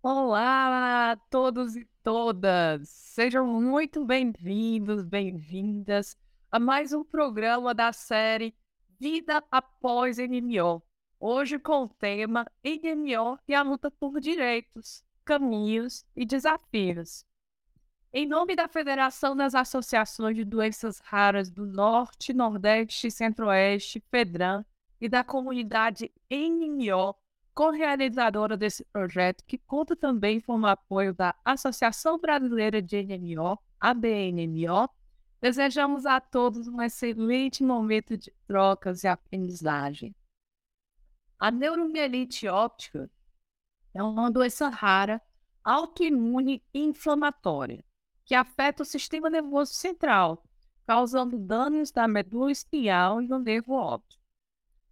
[0.00, 2.88] Olá a todos e todas!
[2.88, 6.16] Sejam muito bem-vindos, bem-vindas
[6.52, 8.54] a mais um programa da série
[9.00, 10.80] Vida Após NMO.
[11.18, 17.24] Hoje com o tema NMO e a luta por direitos, caminhos e desafios.
[18.12, 24.64] Em nome da Federação das Associações de Doenças Raras do Norte, Nordeste e Centro-Oeste, FEDRAN,
[25.00, 27.16] e da comunidade NMO,
[27.58, 34.88] co-realizadora desse projeto, que conta também com o apoio da Associação Brasileira de NMO, ABNMO,
[35.40, 40.14] desejamos a todos um excelente momento de trocas e aprendizagem.
[41.36, 43.10] A neuromielite óptica
[43.92, 45.20] é uma doença rara,
[45.64, 47.84] autoimune e inflamatória,
[48.24, 50.44] que afeta o sistema nervoso central,
[50.86, 54.17] causando danos da medula espinhal e do nervo óptico.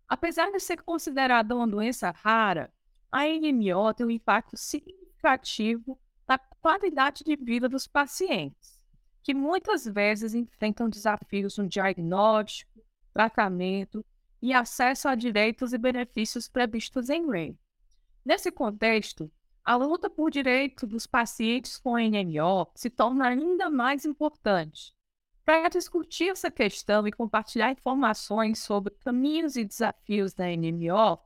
[0.08, 2.72] Apesar de ser considerada uma doença rara,
[3.10, 5.98] a NMO tem um impacto significativo
[6.28, 8.80] na qualidade de vida dos pacientes,
[9.22, 12.80] que muitas vezes enfrentam desafios no diagnóstico,
[13.12, 14.04] tratamento
[14.40, 17.58] e acesso a direitos e benefícios previstos em lei.
[18.24, 19.30] Nesse contexto,
[19.64, 24.94] a luta por direito dos pacientes com NMO se torna ainda mais importante,
[25.46, 31.20] para discutir essa questão e compartilhar informações sobre caminhos e desafios da NMO,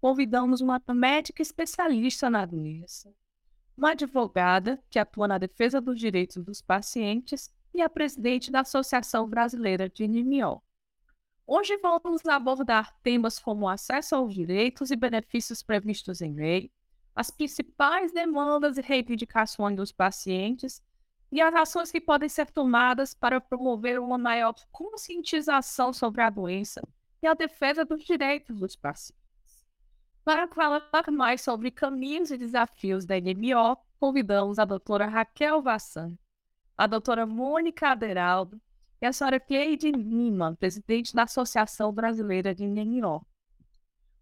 [0.00, 3.12] convidamos uma médica especialista na doença,
[3.76, 9.28] uma advogada que atua na defesa dos direitos dos pacientes e a presidente da Associação
[9.28, 10.62] Brasileira de NMO.
[11.46, 16.72] Hoje vamos abordar temas como acesso aos direitos e benefícios previstos em lei,
[17.14, 20.82] as principais demandas e reivindicações dos pacientes
[21.30, 26.82] e as ações que podem ser tomadas para promover uma maior conscientização sobre a doença
[27.22, 29.26] e a defesa dos direitos dos pacientes.
[30.24, 36.16] Para falar mais sobre caminhos e desafios da NMO, convidamos a doutora Raquel Vassan,
[36.76, 38.60] a doutora Mônica Aderaldo
[39.00, 43.24] e a senhora Cleide Lima, presidente da Associação Brasileira de NMO.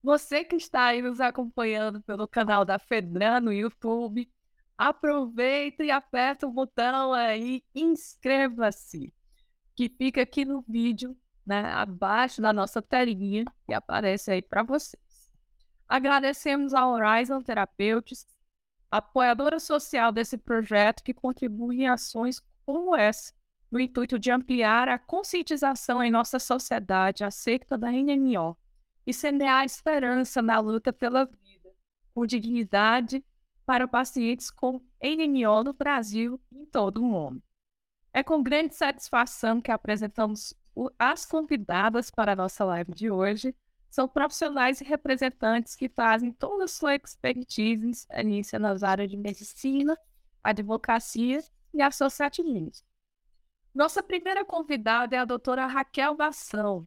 [0.03, 4.31] Você que está aí nos acompanhando pelo canal da Fedran no YouTube,
[4.77, 9.13] aproveita e aperta o botão aí, inscreva-se,
[9.75, 15.03] que fica aqui no vídeo, né, abaixo da nossa telinha, e aparece aí para vocês.
[15.89, 18.27] Agradecemos a Horizon Therapeutics,
[18.91, 23.33] apoiadora social desse projeto, que contribui em ações como essa,
[23.71, 28.57] no intuito de ampliar a conscientização em nossa sociedade acerca da NMO
[29.07, 31.71] e semear esperança na luta pela vida,
[32.15, 33.25] com dignidade
[33.65, 37.43] para pacientes com NMO no Brasil e em todo o mundo.
[38.13, 40.55] É com grande satisfação que apresentamos
[40.99, 43.55] as convidadas para a nossa live de hoje.
[43.91, 49.97] São profissionais e representantes que fazem toda a sua expertise início nas áreas de medicina,
[50.43, 51.43] advocacia
[51.73, 52.87] e associativismo.
[53.75, 56.87] Nossa primeira convidada é a doutora Raquel Bação,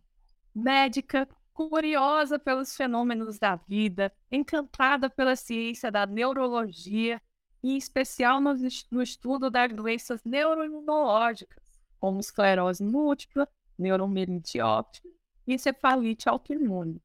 [0.56, 7.19] médica, curiosa pelos fenômenos da vida, encantada pela ciência da neurologia,
[7.63, 8.53] em especial no,
[8.91, 11.63] no estudo das doenças neuroimunológicas,
[12.00, 15.09] como esclerose múltipla, neuromielite óptica
[15.47, 17.01] e encefalite autoimune.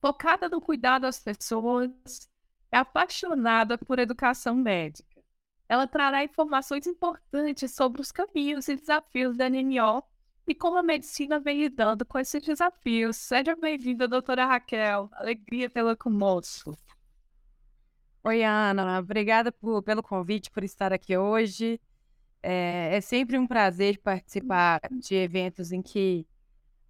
[0.00, 1.90] Focada no cuidado das pessoas,
[2.72, 5.22] é apaixonada por educação médica.
[5.68, 10.02] Ela trará informações importantes sobre os caminhos e desafios da NMO
[10.46, 13.16] e como a medicina vem lidando com esses desafios.
[13.16, 15.08] Seja bem-vinda, doutora Raquel.
[15.12, 16.76] Alegria tê-la conosco.
[18.22, 18.98] Oi, Ana.
[18.98, 21.80] Obrigada por, pelo convite, por estar aqui hoje.
[22.42, 26.26] É, é, sempre um prazer participar de eventos em que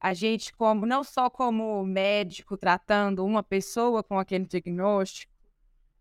[0.01, 5.33] a gente, como não só como médico tratando uma pessoa com aquele diagnóstico,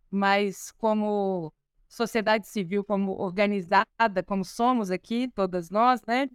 [0.09, 1.53] mas como
[1.87, 6.27] sociedade civil, como organizada, como somos aqui, todas nós, né?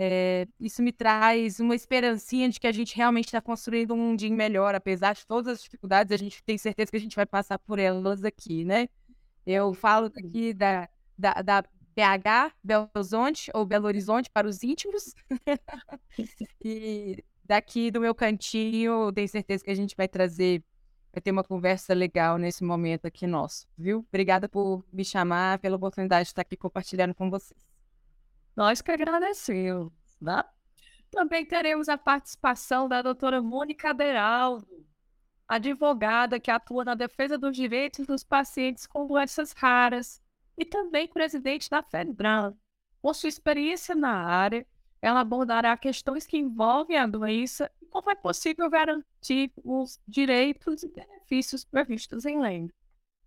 [0.00, 4.36] É, isso me traz uma esperancinha de que a gente realmente está construindo um mundinho
[4.36, 7.58] melhor, apesar de todas as dificuldades, a gente tem certeza que a gente vai passar
[7.58, 8.88] por elas aqui, né?
[9.44, 10.88] Eu falo aqui da,
[11.18, 15.14] da, da BH, Belo Horizonte, ou Belo Horizonte para os íntimos.
[16.64, 20.62] e daqui do meu cantinho, tenho certeza que a gente vai trazer,
[21.12, 24.06] vai ter uma conversa legal nesse momento aqui nosso, viu?
[24.08, 27.77] Obrigada por me chamar, pela oportunidade de estar aqui compartilhando com vocês.
[28.58, 29.92] Nós que agradecemos.
[30.20, 30.42] Né?
[31.12, 34.66] Também teremos a participação da doutora Mônica Aderaldo,
[35.46, 40.20] advogada que atua na defesa dos direitos dos pacientes com doenças raras
[40.56, 42.52] e também presidente da FEDBRAN.
[43.00, 44.66] Com sua experiência na área,
[45.00, 50.88] ela abordará questões que envolvem a doença e como é possível garantir os direitos e
[50.88, 52.68] benefícios previstos em lei.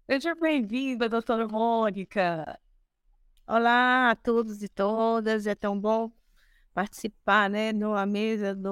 [0.09, 2.59] Seja bem-vinda, doutora Mônica.
[3.53, 6.09] Olá a todos e todas, é tão bom
[6.73, 8.69] participar, né, numa mesa, de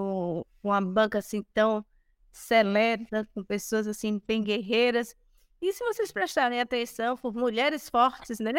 [0.63, 1.85] uma banca assim tão
[2.31, 5.13] seleta, com pessoas assim bem guerreiras.
[5.61, 8.53] E se vocês prestarem atenção, por mulheres fortes, né?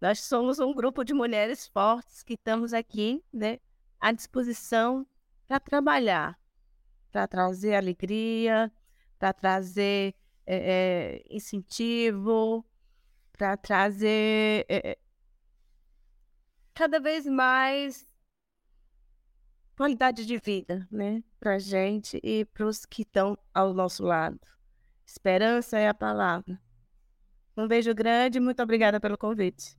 [0.00, 3.58] Nós somos um grupo de mulheres fortes que estamos aqui, né,
[4.00, 5.06] à disposição
[5.46, 6.40] para trabalhar,
[7.12, 8.72] para trazer alegria,
[9.18, 10.14] para trazer
[10.46, 12.64] é, é, incentivo,
[13.36, 14.96] para trazer é,
[16.80, 18.08] cada vez mais
[19.76, 24.40] qualidade de vida, né, para gente e para os que estão ao nosso lado.
[25.04, 26.58] Esperança é a palavra.
[27.54, 29.76] Um beijo grande, muito obrigada pelo convite.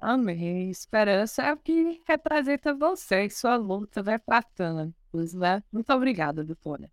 [0.00, 0.70] Amém.
[0.70, 4.94] Esperança é o que representa você e sua luta vai tratando,
[5.34, 5.62] né?
[5.70, 6.90] Muito obrigada, doutora.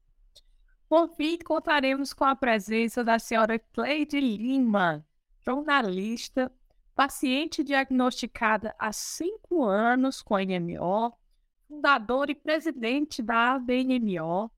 [0.90, 5.06] Por fim, contaremos com a presença da senhora Cleide Lima,
[5.46, 6.52] jornalista,
[7.00, 11.18] paciente diagnosticada há cinco anos com NMO,
[11.66, 14.52] fundadora e presidente da ABNMO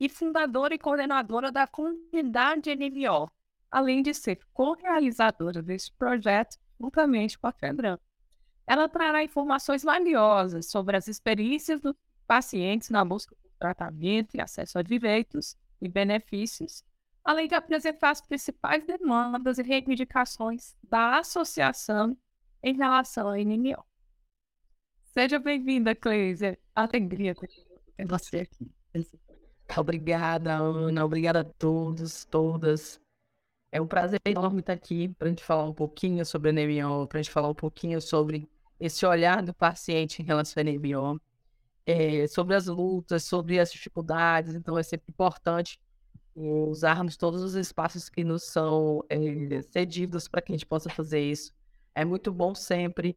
[0.00, 3.30] e fundadora e coordenadora da comunidade NMO,
[3.70, 8.00] além de ser co-realizadora desse projeto juntamente com a FEBRAM.
[8.66, 11.94] Ela trará informações valiosas sobre as experiências dos
[12.26, 16.82] pacientes na busca por tratamento e acesso a direitos e benefícios,
[17.26, 22.16] além de apresentar as principais demandas e reivindicações da associação
[22.62, 23.84] em relação à NMO.
[25.02, 26.56] Seja bem-vinda, Cleise.
[26.72, 28.70] Alegria ter você aqui.
[29.76, 31.04] Obrigada, Ana.
[31.04, 33.00] Obrigada a todos, todas.
[33.72, 37.08] É um prazer enorme estar aqui para a gente falar um pouquinho sobre a NMO,
[37.08, 41.20] para a gente falar um pouquinho sobre esse olhar do paciente em relação à NMO,
[41.84, 44.54] é, sobre as lutas, sobre as dificuldades.
[44.54, 45.80] Então, é sempre importante
[46.36, 51.20] usarmos todos os espaços que nos são é, cedidos para que a gente possa fazer
[51.20, 51.52] isso.
[51.94, 53.16] É muito bom sempre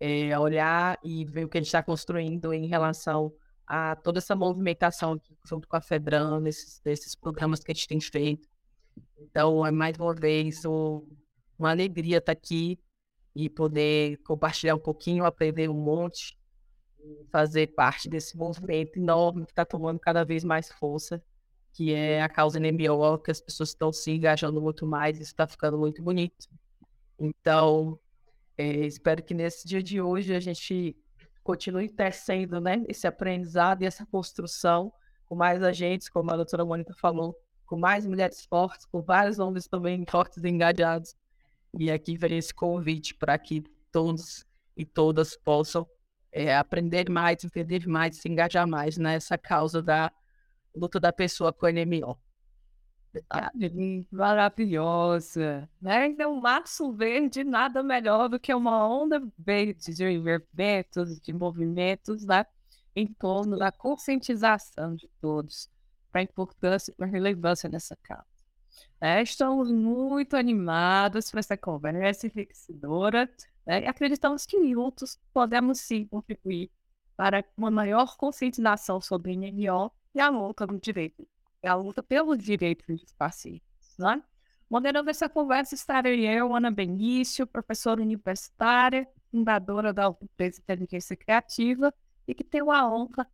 [0.00, 3.32] é, olhar e ver o que a gente está construindo em relação
[3.66, 8.00] a toda essa movimentação junto com a FEBRAM, nesses, nesses programas que a gente tem
[8.00, 8.48] feito.
[9.18, 11.06] Então, é mais uma vez um,
[11.56, 12.78] uma alegria estar aqui
[13.34, 16.36] e poder compartilhar um pouquinho, aprender um monte,
[17.30, 21.22] fazer parte desse movimento enorme que está tomando cada vez mais força
[21.76, 25.46] que é a causa NMO, que as pessoas estão se engajando muito mais, isso está
[25.46, 26.48] ficando muito bonito.
[27.18, 28.00] Então,
[28.56, 30.96] é, espero que nesse dia de hoje a gente
[31.44, 34.90] continue tecendo né, esse aprendizado e essa construção
[35.26, 37.36] com mais agentes, como a doutora Mônica falou,
[37.66, 41.14] com mais mulheres fortes, com vários homens também fortes e engajados.
[41.78, 43.62] E aqui vem esse convite para que
[43.92, 45.86] todos e todas possam
[46.32, 50.10] é, aprender mais, entender mais, se engajar mais nessa causa da
[50.76, 52.18] luta da pessoa com NMO.
[53.30, 53.50] Ah,
[54.10, 56.06] maravilhosa, né?
[56.06, 62.44] Então, março verde nada melhor do que uma onda verde de eventos, de movimentos, né?
[62.94, 65.70] Em torno da conscientização de todos
[66.12, 68.24] para a importância e a relevância dessa causa.
[69.00, 73.28] É, estamos muito animados para essa conversa enriquecedora
[73.66, 73.82] né?
[73.82, 76.70] e acreditamos que juntos podemos sim contribuir
[77.16, 81.28] para uma maior conscientização sobre NMO e a luta do direito,
[81.62, 83.60] é a luta pelos direitos dos pacientes.
[83.98, 84.22] Né?
[84.68, 91.92] Moderando essa conversa estarei eu, Ana Benício, professora universitária, fundadora da empresa Inteligência Criativa
[92.26, 93.28] e que tenho a honra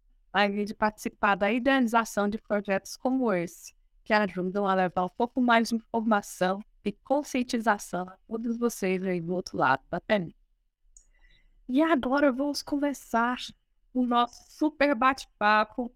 [0.67, 3.73] de participar da idealização de projetos como esse,
[4.03, 9.21] que ajudam a levar um pouco mais de informação e conscientização a todos vocês aí
[9.21, 10.35] do outro lado da telinha.
[11.69, 13.39] E agora vamos começar
[13.95, 15.95] o nosso super bate-papo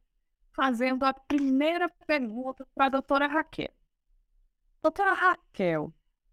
[0.56, 3.70] fazendo a primeira pergunta para a doutora Raquel.
[4.82, 5.92] Doutora Raquel,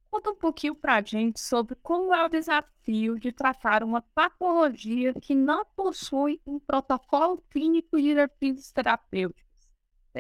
[0.10, 5.14] conta um pouquinho para a gente sobre como é o desafio de tratar uma patologia
[5.14, 9.44] que não possui um protocolo clínico de diretrizes terapêuticas,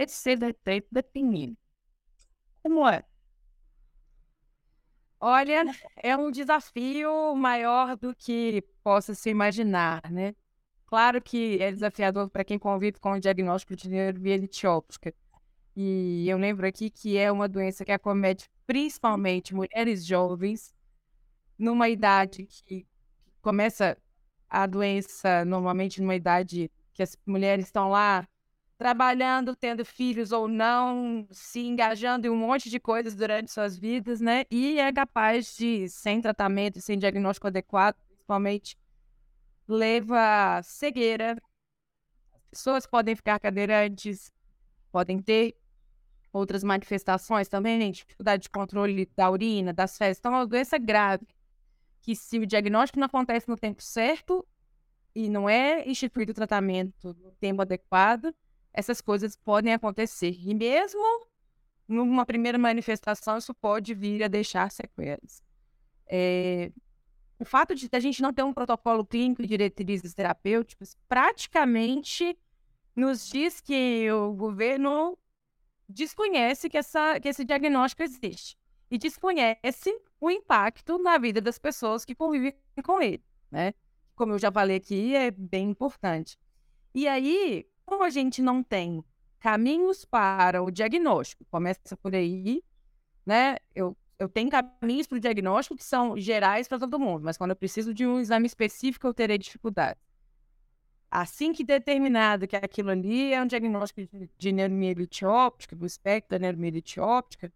[0.08, 1.58] CDT definido.
[2.62, 3.06] Como é?
[5.20, 5.64] Olha,
[5.96, 10.36] é um desafio maior do que possa se imaginar, né?
[10.94, 15.12] Claro que é desafiador para quem convive com o diagnóstico de neurobielite óptica.
[15.76, 20.72] E eu lembro aqui que é uma doença que acomete principalmente mulheres jovens,
[21.58, 22.86] numa idade que
[23.42, 23.98] começa
[24.48, 28.28] a doença normalmente numa idade que as mulheres estão lá
[28.78, 34.22] trabalhando, tendo filhos ou não, se engajando em um monte de coisas durante suas vidas,
[34.22, 34.46] né?
[34.52, 38.78] E é capaz de, sem tratamento, sem diagnóstico adequado, principalmente
[39.68, 41.38] leva cegueira.
[42.34, 44.32] As pessoas podem ficar cadeirantes,
[44.92, 45.56] podem ter
[46.32, 50.20] outras manifestações também, dificuldade de controle da urina, das fezes.
[50.20, 51.28] Então, é uma doença grave,
[52.02, 54.46] que se o diagnóstico não acontece no tempo certo
[55.16, 58.34] e não é instituído o tratamento no tempo adequado,
[58.74, 60.36] essas coisas podem acontecer.
[60.40, 61.28] E mesmo
[61.88, 65.44] numa primeira manifestação, isso pode vir a deixar sequelas.
[66.08, 66.72] É,
[67.44, 72.38] o fato de a gente não ter um protocolo clínico e diretrizes terapêuticas praticamente
[72.96, 75.18] nos diz que o governo
[75.90, 78.58] desconhece que, essa, que esse diagnóstico existe
[78.90, 83.22] e desconhece o impacto na vida das pessoas que convivem com ele,
[83.52, 83.74] né?
[84.16, 86.40] Como eu já falei aqui, é bem importante.
[86.96, 89.04] E aí, como a gente não tem
[89.38, 92.64] caminhos para o diagnóstico, começa por aí,
[93.26, 93.58] né?
[93.76, 97.52] Eu, eu tenho caminhos para o diagnóstico que são gerais para todo mundo, mas quando
[97.52, 100.00] eu preciso de um exame específico, eu terei dificuldade.
[101.10, 106.32] Assim que determinado que aquilo ali é um diagnóstico de, de neuromielite óptica, do espectro
[106.32, 107.54] da neuromielite óptica,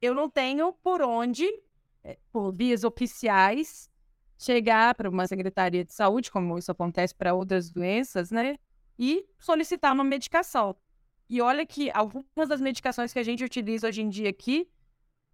[0.00, 1.46] eu não tenho por onde,
[2.02, 3.90] eh, por vias oficiais,
[4.38, 8.56] chegar para uma secretaria de saúde, como isso acontece para outras doenças, né?
[8.98, 10.74] E solicitar uma medicação.
[11.28, 14.68] E olha que algumas das medicações que a gente utiliza hoje em dia aqui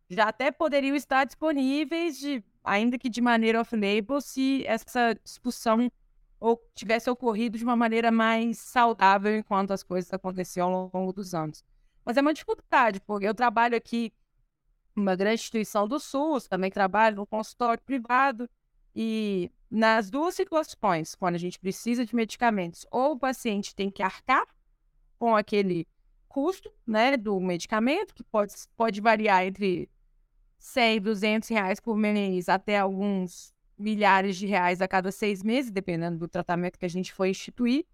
[0.09, 5.91] já até poderiam estar disponíveis, de, ainda que de maneira off-label, se essa discussão
[6.39, 11.35] ou tivesse ocorrido de uma maneira mais saudável enquanto as coisas aconteciam ao longo dos
[11.35, 11.65] anos.
[12.05, 14.13] Mas é uma dificuldade, porque eu trabalho aqui
[14.95, 18.49] numa grande instituição do SUS, também trabalho no consultório privado,
[18.95, 24.03] e nas duas situações, quando a gente precisa de medicamentos, ou o paciente tem que
[24.03, 24.47] arcar
[25.19, 25.87] com aquele
[26.29, 29.91] custo né, do medicamento, que pode, pode variar entre
[30.59, 35.71] 100 e 200 reais por mês até alguns milhares de reais a cada seis meses,
[35.71, 37.85] dependendo do tratamento que a gente for instituir.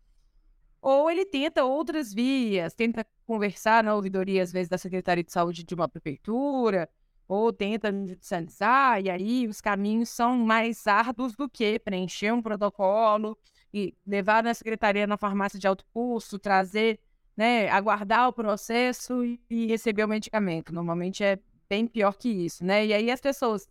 [0.81, 5.65] Ou ele tenta outras vias, tenta conversar na ouvidoria, às vezes, da Secretaria de Saúde
[5.65, 6.89] de uma prefeitura,
[7.29, 13.39] ou tenta judicializar, e aí os caminhos são mais árduos do que preencher um protocolo
[13.73, 17.01] e levar na secretaria na farmácia de alto custo, trazer,
[17.37, 20.75] né, aguardar o processo e receber o medicamento.
[20.75, 21.39] Normalmente é
[21.73, 22.85] bem pior que isso, né?
[22.85, 23.67] E aí as pessoas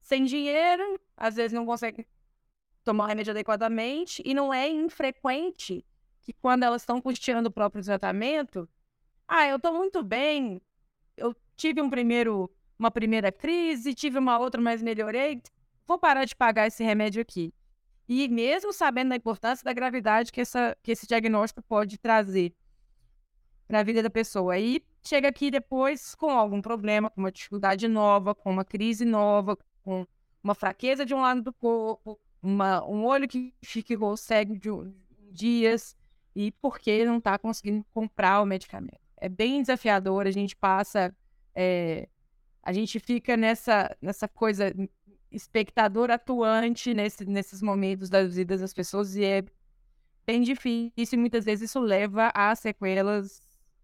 [0.00, 2.06] sem dinheiro, às vezes não conseguem
[2.84, 5.84] tomar o remédio adequadamente, e não é infrequente
[6.20, 8.68] que quando elas estão custeando o próprio tratamento,
[9.26, 10.62] ah, eu estou muito bem,
[11.16, 15.42] eu tive um primeiro, uma primeira crise, tive uma outra, mas melhorei,
[15.84, 17.52] vou parar de pagar esse remédio aqui.
[18.08, 22.54] E mesmo sabendo da importância da gravidade que, essa, que esse diagnóstico pode trazer
[23.66, 24.54] para a vida da pessoa.
[24.54, 29.56] Aí chega aqui depois com algum problema, com uma dificuldade nova, com uma crise nova,
[29.82, 30.06] com
[30.42, 34.68] uma fraqueza de um lado do corpo, uma, um olho que ficou cego de
[35.30, 35.96] dias
[36.34, 39.00] e porque não está conseguindo comprar o medicamento.
[39.16, 41.14] É bem desafiador, a gente passa,
[41.54, 42.08] é,
[42.62, 44.74] a gente fica nessa, nessa coisa
[45.30, 49.44] espectador atuante nesse, nesses momentos das vidas das pessoas e é
[50.26, 53.40] bem difícil e muitas vezes isso leva a sequelas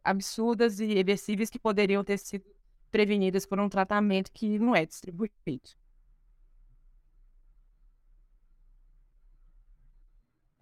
[0.09, 2.45] absurdas e irreversíveis que poderiam ter sido
[2.91, 5.71] prevenidas por um tratamento que não é distribuído.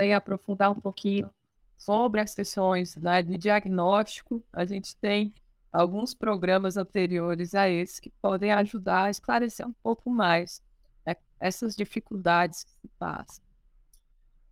[0.05, 1.31] e aprofundar um pouquinho
[1.77, 5.35] sobre as sessões né, de diagnóstico, a gente tem
[5.73, 10.63] alguns programas anteriores a esse que podem ajudar a esclarecer um pouco mais
[11.07, 13.45] né, essas dificuldades que se passam.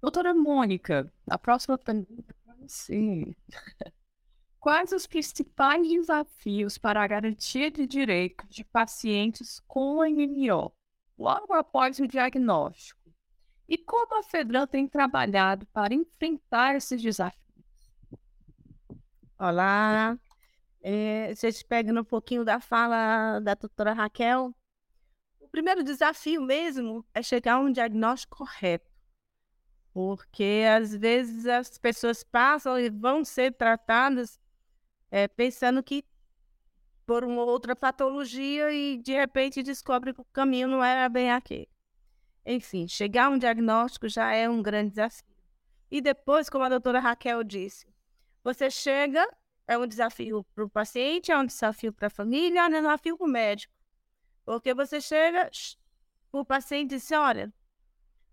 [0.01, 3.35] Doutora Mônica, a próxima pergunta para você.
[4.65, 10.73] Quais os principais desafios para a garantia de direitos de pacientes com MMO
[11.19, 13.13] logo após o diagnóstico?
[13.69, 17.45] E como a FEDRAN tem trabalhado para enfrentar esses desafios?
[19.39, 20.19] Olá,
[20.81, 24.55] é, vocês pegam um pouquinho da fala da doutora Raquel.
[25.41, 28.91] O primeiro desafio mesmo é chegar a um diagnóstico correto.
[29.93, 34.41] Porque às vezes as pessoas passam e vão ser tratadas
[35.11, 36.05] é, pensando que
[37.07, 41.69] por uma outra patologia e de repente descobre que o caminho não era bem aquele.
[42.47, 45.35] Enfim, chegar a um diagnóstico já é um grande desafio.
[45.91, 47.87] E depois, como a doutora Raquel disse,
[48.43, 49.27] você chega,
[49.67, 53.17] é um desafio para o paciente, é um desafio para a família, é um desafio
[53.17, 53.73] para o médico.
[54.45, 55.51] Porque você chega
[56.33, 57.53] o paciente diz: olha,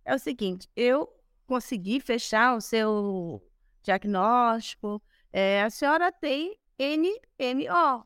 [0.04, 1.08] é o seguinte, eu
[1.46, 3.42] consegui fechar o seu
[3.84, 5.02] diagnóstico,
[5.32, 8.06] é, a senhora tem NMO,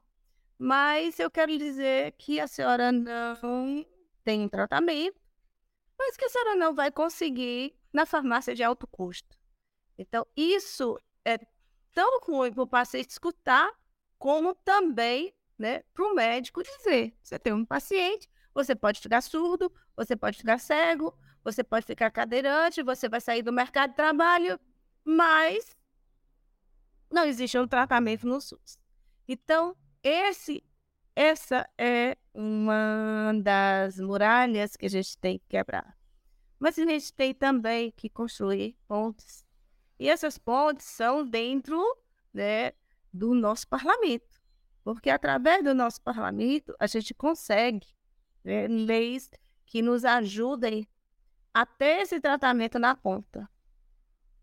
[0.57, 3.85] mas eu quero dizer que a senhora não
[4.23, 5.25] tem tratamento
[5.97, 9.37] mas que a senhora não vai conseguir na farmácia de alto custo.
[9.97, 11.39] Então, isso é
[11.93, 13.71] tão ruim para o paciente escutar,
[14.17, 19.71] como também né, para o médico dizer: você tem um paciente, você pode ficar surdo,
[19.95, 24.59] você pode ficar cego, você pode ficar cadeirante, você vai sair do mercado de trabalho,
[25.03, 25.75] mas
[27.15, 28.77] não existe um tratamento no SUS.
[29.27, 30.61] Então, esse,
[31.15, 35.97] essa é uma das muralhas que a gente tem que quebrar.
[36.59, 39.45] Mas a gente tem também que construir pontes.
[39.97, 41.81] E essas pontes são dentro
[42.33, 42.73] né,
[43.11, 44.41] do nosso parlamento.
[44.83, 47.87] Porque através do nosso parlamento a gente consegue
[48.43, 49.31] né, leis
[49.65, 50.87] que nos ajudem
[51.53, 53.49] a ter esse tratamento na ponta.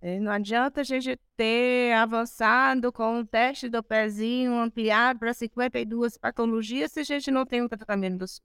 [0.03, 6.19] E não adianta a gente ter avançado com o teste do pezinho ampliado para 52
[6.19, 8.43] patologias se a gente não tem um tratamento do SUS.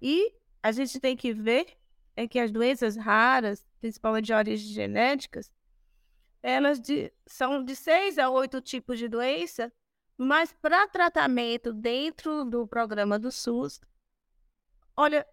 [0.00, 1.66] E a gente tem que ver
[2.14, 5.50] é que as doenças raras, principalmente de origem genéticas,
[6.42, 9.72] elas de, são de seis a oito tipos de doença
[10.16, 13.80] mas para tratamento dentro do programa do SUS,
[14.96, 15.26] olha,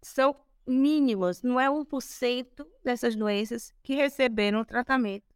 [0.00, 0.34] são
[0.68, 5.34] mínimas, não é 1% dessas doenças que receberam tratamento.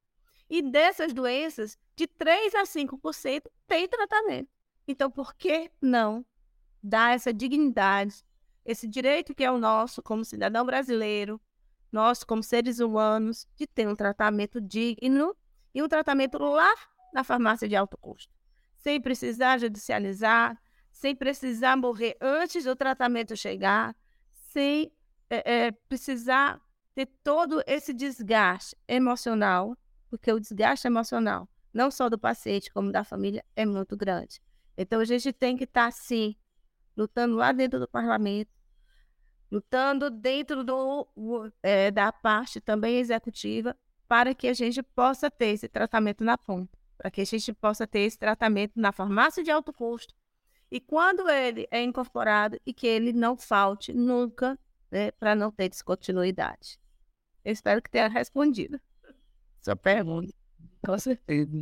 [0.48, 4.50] E dessas doenças, de 3 a 5% tem tratamento.
[4.86, 6.24] Então, por que não
[6.82, 8.24] dar essa dignidade,
[8.64, 11.40] esse direito que é o nosso como cidadão brasileiro,
[11.90, 15.34] nós como seres humanos, de ter um tratamento digno
[15.74, 16.72] e um tratamento lá
[17.14, 18.32] na farmácia de alto custo?
[18.82, 20.60] sem precisar judicializar,
[20.90, 23.94] sem precisar morrer antes do tratamento chegar,
[24.50, 24.92] sem
[25.34, 26.60] é, é, precisar
[26.94, 29.76] ter todo esse desgaste emocional,
[30.10, 34.42] porque o desgaste emocional, não só do paciente, como da família, é muito grande.
[34.76, 36.36] Então, a gente tem que estar, sim,
[36.96, 38.50] lutando lá dentro do parlamento,
[39.50, 41.08] lutando dentro do,
[41.62, 46.82] é, da parte também executiva, para que a gente possa ter esse tratamento na ponta
[47.02, 50.14] para que a gente possa ter esse tratamento na farmácia de alto custo.
[50.70, 54.56] E quando ele é incorporado e que ele não falte nunca,
[54.92, 56.78] né, para não ter descontinuidade.
[57.44, 58.80] Eu espero que tenha respondido
[59.62, 60.34] sua pergunta.
[60.84, 61.52] Com certeza.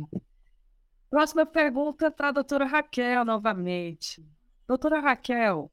[1.09, 4.25] Próxima pergunta para a doutora Raquel, novamente.
[4.67, 5.71] Doutora Raquel,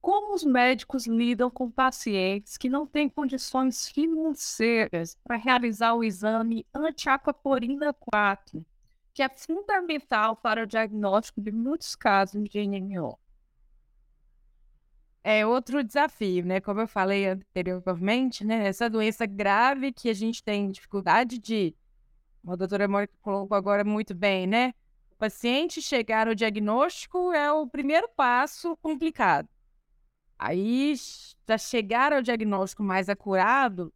[0.00, 6.66] como os médicos lidam com pacientes que não têm condições financeiras para realizar o exame
[6.74, 8.64] anti-aquaporina 4,
[9.12, 13.18] que é fundamental para o diagnóstico de muitos casos de NMO?
[15.24, 16.60] É outro desafio, né?
[16.60, 18.66] Como eu falei anteriormente, né?
[18.66, 21.74] Essa doença grave que a gente tem dificuldade de.
[22.46, 24.74] A doutora Mônica colocou agora muito bem, né?
[25.12, 29.48] O paciente chegar ao diagnóstico é o primeiro passo complicado.
[30.36, 30.94] Aí,
[31.46, 33.94] para chegar ao diagnóstico mais acurado,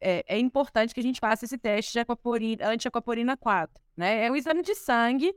[0.00, 3.82] é, é, importante que a gente faça esse teste de aquaporina, anti-aquaporina 4.
[3.96, 4.24] Né?
[4.24, 5.34] É um exame de sangue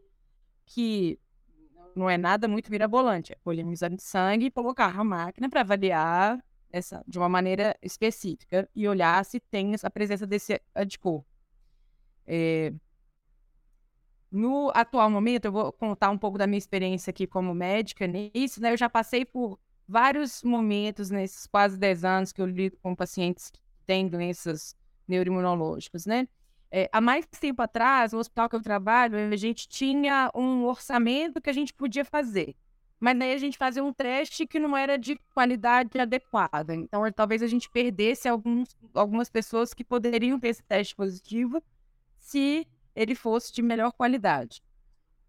[0.66, 1.20] que
[1.96, 3.34] não é nada muito mirabolante.
[3.34, 7.30] É colher um exame de sangue e colocar na máquina para avaliar essa, de uma
[7.30, 11.26] maneira específica e olhar se tem a presença desse anticorpo.
[12.26, 12.74] É...
[14.32, 18.60] No atual momento, eu vou contar um pouco da minha experiência aqui como médica nisso,
[18.60, 18.72] né?
[18.74, 23.52] Eu já passei por vários momentos nesses quase 10 anos que eu lido com pacientes
[23.52, 24.76] que têm doenças
[25.08, 26.28] neuroimunológicas, né?
[26.76, 31.40] É, há mais tempo atrás, no hospital que eu trabalho, a gente tinha um orçamento
[31.40, 32.56] que a gente podia fazer.
[33.00, 36.74] Mas daí a gente fazia um teste que não era de qualidade adequada.
[36.74, 41.62] Então, talvez a gente perdesse alguns, algumas pessoas que poderiam ter esse teste positivo
[42.18, 44.64] se ele fosse de melhor qualidade.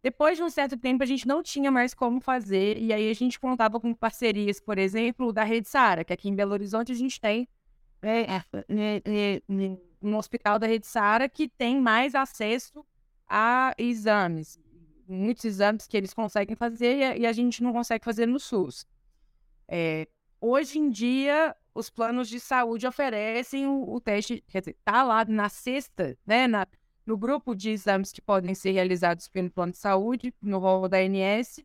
[0.02, 3.14] Depois de um certo tempo, a gente não tinha mais como fazer, e aí a
[3.14, 6.94] gente contava com parcerias, por exemplo, da Rede Sara, que aqui em Belo Horizonte a
[6.94, 7.46] gente tem
[8.00, 9.42] é, é, é,
[10.07, 12.85] um hospital da Rede Sara que tem mais acesso
[13.29, 14.59] a exames.
[15.07, 18.87] Muitos exames que eles conseguem fazer e a gente não consegue fazer no SUS.
[19.69, 20.07] É,
[20.40, 25.25] hoje em dia, os planos de saúde oferecem o, o teste, quer dizer, tá lá
[25.25, 26.67] na sexta, né, na
[27.07, 30.99] no grupo de exames que podem ser realizados pelo plano de saúde, no rol da
[30.99, 31.62] ANS,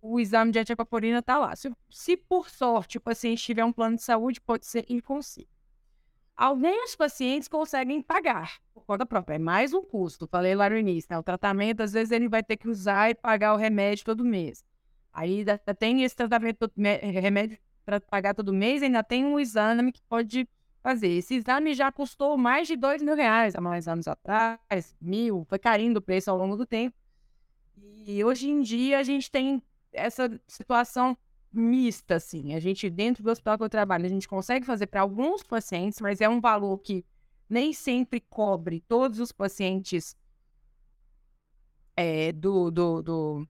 [0.00, 1.56] o exame de antiaquaporina está lá.
[1.56, 5.02] Se, se, por sorte o paciente tiver um plano de saúde, pode ser que ele
[5.02, 5.48] consiga.
[6.38, 10.28] Alguns pacientes conseguem pagar por conta própria, é mais um custo.
[10.28, 11.18] Falei lá no início, né?
[11.18, 14.64] o tratamento, às vezes, ele vai ter que usar e pagar o remédio todo mês.
[15.12, 20.00] Aí ainda tem esse tratamento, remédio para pagar todo mês, ainda tem um exame que
[20.08, 20.48] pode
[20.80, 21.08] fazer.
[21.08, 25.58] Esse exame já custou mais de dois mil reais há mais anos atrás, mil, foi
[25.58, 26.96] caindo o preço ao longo do tempo.
[28.06, 29.60] E hoje em dia a gente tem
[29.92, 31.18] essa situação
[31.52, 32.54] mista, assim.
[32.54, 36.00] A gente, dentro do hospital que eu trabalho, a gente consegue fazer para alguns pacientes,
[36.00, 37.04] mas é um valor que
[37.48, 40.16] nem sempre cobre todos os pacientes
[41.96, 43.48] é, do, do, do,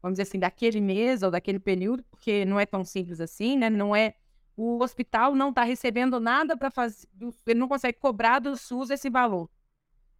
[0.00, 3.68] vamos dizer assim, daquele mês ou daquele período, porque não é tão simples assim, né?
[3.68, 4.14] Não é
[4.56, 7.08] o hospital não está recebendo nada para fazer,
[7.46, 9.48] ele não consegue cobrar do SUS esse valor,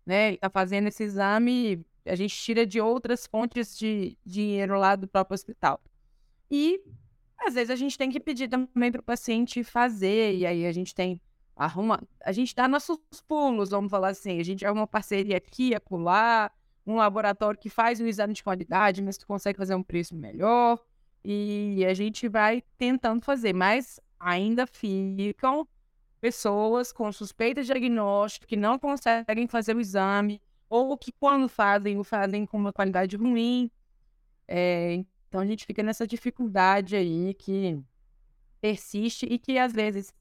[0.05, 0.29] né?
[0.29, 5.07] Ele está fazendo esse exame, a gente tira de outras fontes de dinheiro lá do
[5.07, 5.81] próprio hospital.
[6.51, 6.83] E
[7.47, 10.73] às vezes a gente tem que pedir também para o paciente fazer, e aí a
[10.73, 11.21] gente tem
[11.57, 15.75] arruma, a gente dá nossos pulos, vamos falar assim, a gente é uma parceria aqui,
[15.75, 16.51] acolá,
[16.87, 20.79] um laboratório que faz o exame de qualidade, mas que consegue fazer um preço melhor,
[21.25, 25.69] e a gente vai tentando fazer, mas ainda ficam
[26.21, 31.99] pessoas com suspeita de diagnóstico que não conseguem fazer o exame, ou que quando fazem,
[31.99, 33.71] o fazem com uma qualidade ruim.
[34.49, 37.83] É, então a gente fica nessa dificuldade aí que
[38.61, 40.13] persiste e que às vezes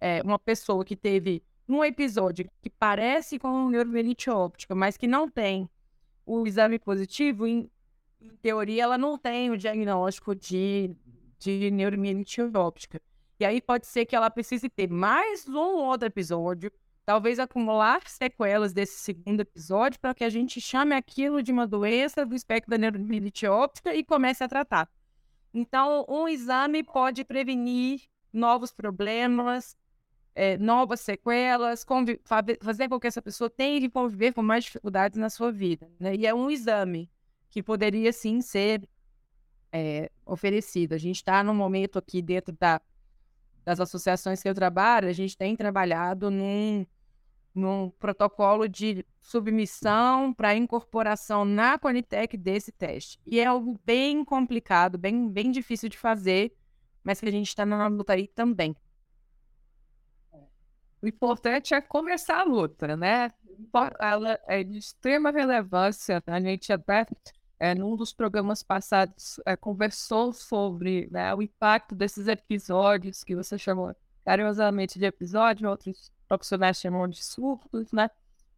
[0.00, 5.28] é, uma pessoa que teve um episódio que parece com neurovenite óptica, mas que não
[5.28, 5.68] tem
[6.24, 7.70] o exame positivo, em,
[8.22, 10.96] em teoria ela não tem o diagnóstico de,
[11.38, 13.02] de neuromielite óptica.
[13.38, 16.72] E aí pode ser que ela precise ter mais um outro episódio,
[17.04, 22.24] talvez acumular sequelas desse segundo episódio para que a gente chame aquilo de uma doença
[22.24, 24.88] do espectro da neuromielite óptica e comece a tratar.
[25.52, 29.76] Então, um exame pode prevenir novos problemas,
[30.34, 31.84] é, novas sequelas,
[32.60, 35.90] fazer com que essa pessoa tenha que conviver com mais dificuldades na sua vida.
[36.00, 36.16] Né?
[36.16, 37.10] E é um exame
[37.50, 38.88] que poderia sim ser
[39.70, 40.94] é, oferecido.
[40.94, 42.80] A gente está num momento aqui dentro da
[43.64, 46.86] das associações que eu trabalho, a gente tem trabalhado num,
[47.54, 53.18] num protocolo de submissão para incorporação na Conitec desse teste.
[53.26, 56.52] E é algo bem complicado, bem, bem difícil de fazer,
[57.04, 58.76] mas que a gente está na luta aí também.
[61.00, 63.32] O importante é começar a luta, né?
[63.98, 66.22] Ela é de extrema relevância.
[66.24, 67.06] A gente até
[67.62, 73.56] é, num dos programas passados, é, conversou sobre né, o impacto desses episódios, que você
[73.56, 73.94] chamou
[74.24, 78.10] carinhosamente de episódio, outros profissionais chamam de surtos, né?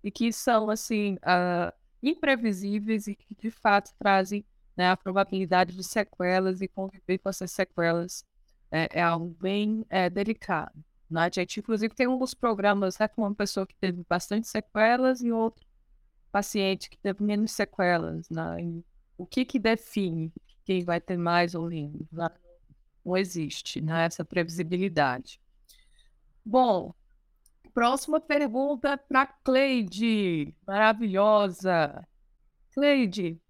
[0.03, 1.71] E que são, assim, uh,
[2.03, 4.43] imprevisíveis e que, de fato, trazem
[4.75, 8.25] né, a probabilidade de sequelas e conviver com essas sequelas
[8.71, 10.83] é, é algo bem é, delicado.
[11.11, 11.21] Né?
[11.21, 15.31] A gente, inclusive, tem alguns programas né, com uma pessoa que teve bastante sequelas e
[15.31, 15.67] outro
[16.33, 18.31] paciente que teve menos sequelas.
[18.31, 18.83] Né?
[19.16, 20.33] O que que define
[20.64, 22.07] quem vai ter mais ou menos?
[23.05, 25.40] Não existe né, essa previsibilidade.
[26.44, 26.94] Bom,
[27.72, 32.07] próxima pergunta para Cleide, maravilhosa.
[32.72, 33.40] Cleide,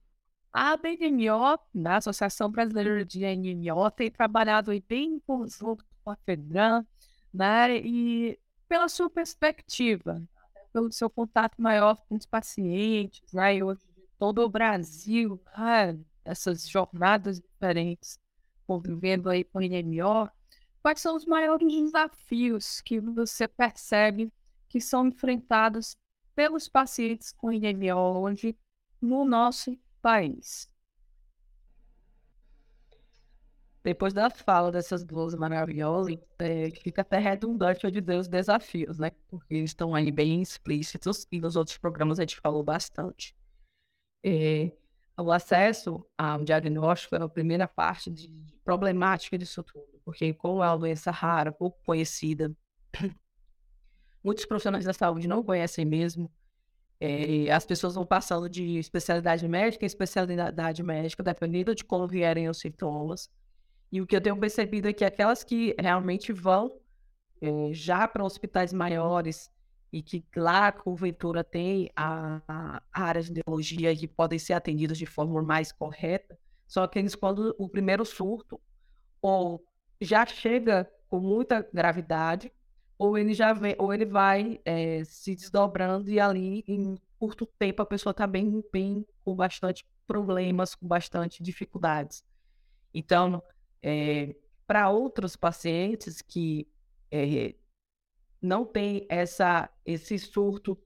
[0.53, 6.17] a BNMO, na né, Associação Brasileira de NMO, tem trabalhado bem em conjunto com a
[6.17, 6.87] FEDRAN,
[7.33, 10.23] né, e pela sua perspectiva,
[10.73, 13.81] pelo seu contato maior com os pacientes, né, hoje
[14.25, 18.19] todo o Brasil, ah, essas jornadas diferentes,
[18.67, 20.31] convivendo aí com o NMO,
[20.81, 24.33] quais são os maiores desafios que você percebe
[24.67, 25.95] que são enfrentados
[26.35, 28.57] pelos pacientes com NMO hoje
[28.99, 30.71] no nosso país?
[33.83, 39.11] Depois da fala dessas duas maravilhosas, é, fica até redundante de Deus desafios, né?
[39.29, 43.37] Porque eles estão aí bem explícitos e nos outros programas a gente falou bastante.
[44.25, 44.73] É,
[45.19, 48.33] o acesso ao diagnóstico é a primeira parte de
[48.65, 52.51] problemática disso tudo, porque como é uma doença rara, pouco conhecida,
[54.25, 56.33] muitos profissionais da saúde não conhecem mesmo.
[56.99, 62.49] É, as pessoas vão passando de especialidade médica em especialidade médica, dependendo de como vierem
[62.49, 63.31] os sintomas.
[63.93, 66.81] E o que eu tenho percebido é que aquelas que realmente vão
[67.41, 69.53] é, já para hospitais maiores,
[69.95, 75.07] e que lá, porventura, tem a, a áreas de neurologia que podem ser atendidas de
[75.07, 78.61] forma mais correta, são aqueles quando o primeiro surto
[79.23, 79.65] ou
[80.01, 82.53] já chega com muita gravidade,
[82.99, 87.81] ou ele já vem, ou ele vai é, se desdobrando e ali em curto tempo
[87.81, 92.25] a pessoa está bem, bem com bastante problemas, com bastante dificuldades.
[92.93, 93.41] Então,
[93.81, 94.35] é,
[94.67, 96.67] para outros pacientes que
[97.13, 97.55] é,
[98.45, 100.79] não tem essa, esse surto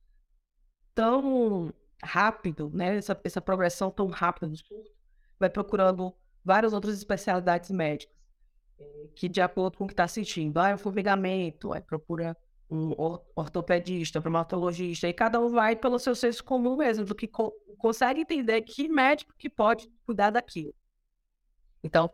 [0.95, 2.97] tão rápido, né?
[2.97, 4.91] Essa, essa progressão tão rápida do surto,
[5.39, 8.15] vai procurando várias outras especialidades médicas,
[8.79, 12.37] eh, que de acordo com o que está sentindo, ah, é um formigamento, aí procura
[12.71, 12.93] um
[13.35, 18.23] ortopedista, traumatologista, e cada um vai pelo seu senso comum mesmo, do que co consegue
[18.23, 20.75] entender que médico que pode cuidar daquilo.
[21.83, 22.11] Então,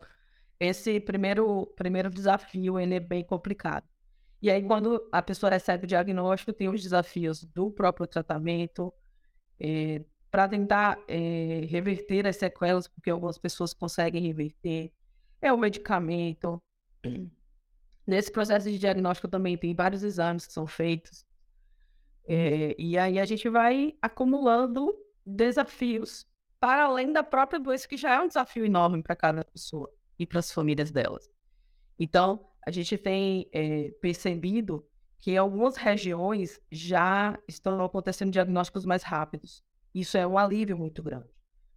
[0.60, 3.86] esse primeiro, primeiro desafio, ele é bem complicado.
[4.44, 8.92] E aí, quando a pessoa recebe o diagnóstico, tem os desafios do próprio tratamento,
[9.58, 14.92] é, para tentar é, reverter as sequelas, porque algumas pessoas conseguem reverter,
[15.40, 16.62] é o medicamento.
[18.06, 21.24] Nesse processo de diagnóstico também tem vários exames que são feitos.
[22.28, 26.26] É, e aí a gente vai acumulando desafios
[26.60, 30.26] para além da própria doença, que já é um desafio enorme para cada pessoa e
[30.26, 31.30] para as famílias delas.
[31.98, 34.86] Então, a gente tem é, percebido
[35.20, 39.64] que em algumas regiões já estão acontecendo diagnósticos mais rápidos.
[39.94, 41.28] Isso é um alívio muito grande.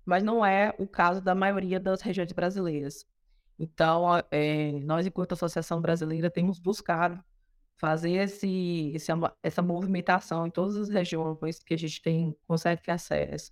[0.06, 3.06] Mas não é o caso da maioria das regiões brasileiras.
[3.60, 7.24] Então, é, nós, enquanto Associação Brasileira, temos buscado
[7.78, 9.12] fazer esse, esse,
[9.44, 13.52] essa movimentação em todas as regiões que a gente tem, consegue acesso.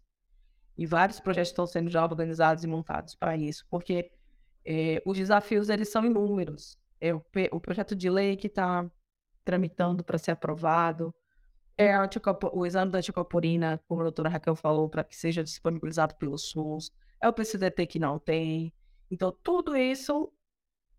[0.77, 4.11] E vários projetos estão sendo já organizados e montados para isso, porque
[4.65, 6.77] é, os desafios eles são inúmeros.
[6.99, 8.89] É o, o projeto de lei que está
[9.43, 11.13] tramitando para ser aprovado,
[11.77, 11.93] é
[12.53, 16.91] o exame da anticorpurina, como a doutora Raquel falou, para que seja disponibilizado pelo SUS,
[17.21, 18.73] é o PCDT que não tem.
[19.11, 20.31] Então, tudo isso,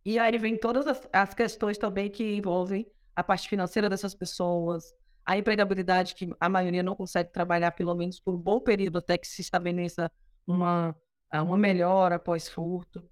[0.05, 4.95] e aí vem todas as, as questões também que envolvem a parte financeira dessas pessoas,
[5.25, 9.17] a empregabilidade que a maioria não consegue trabalhar pelo menos por um bom período até
[9.17, 10.11] que se estabeleça
[10.47, 10.95] uma,
[11.33, 13.03] uma melhora após furto.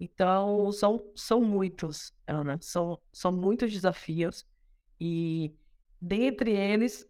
[0.00, 4.46] Então, são, são muitos, Ana, são, são muitos desafios
[5.00, 5.52] e
[6.00, 7.04] dentre eles,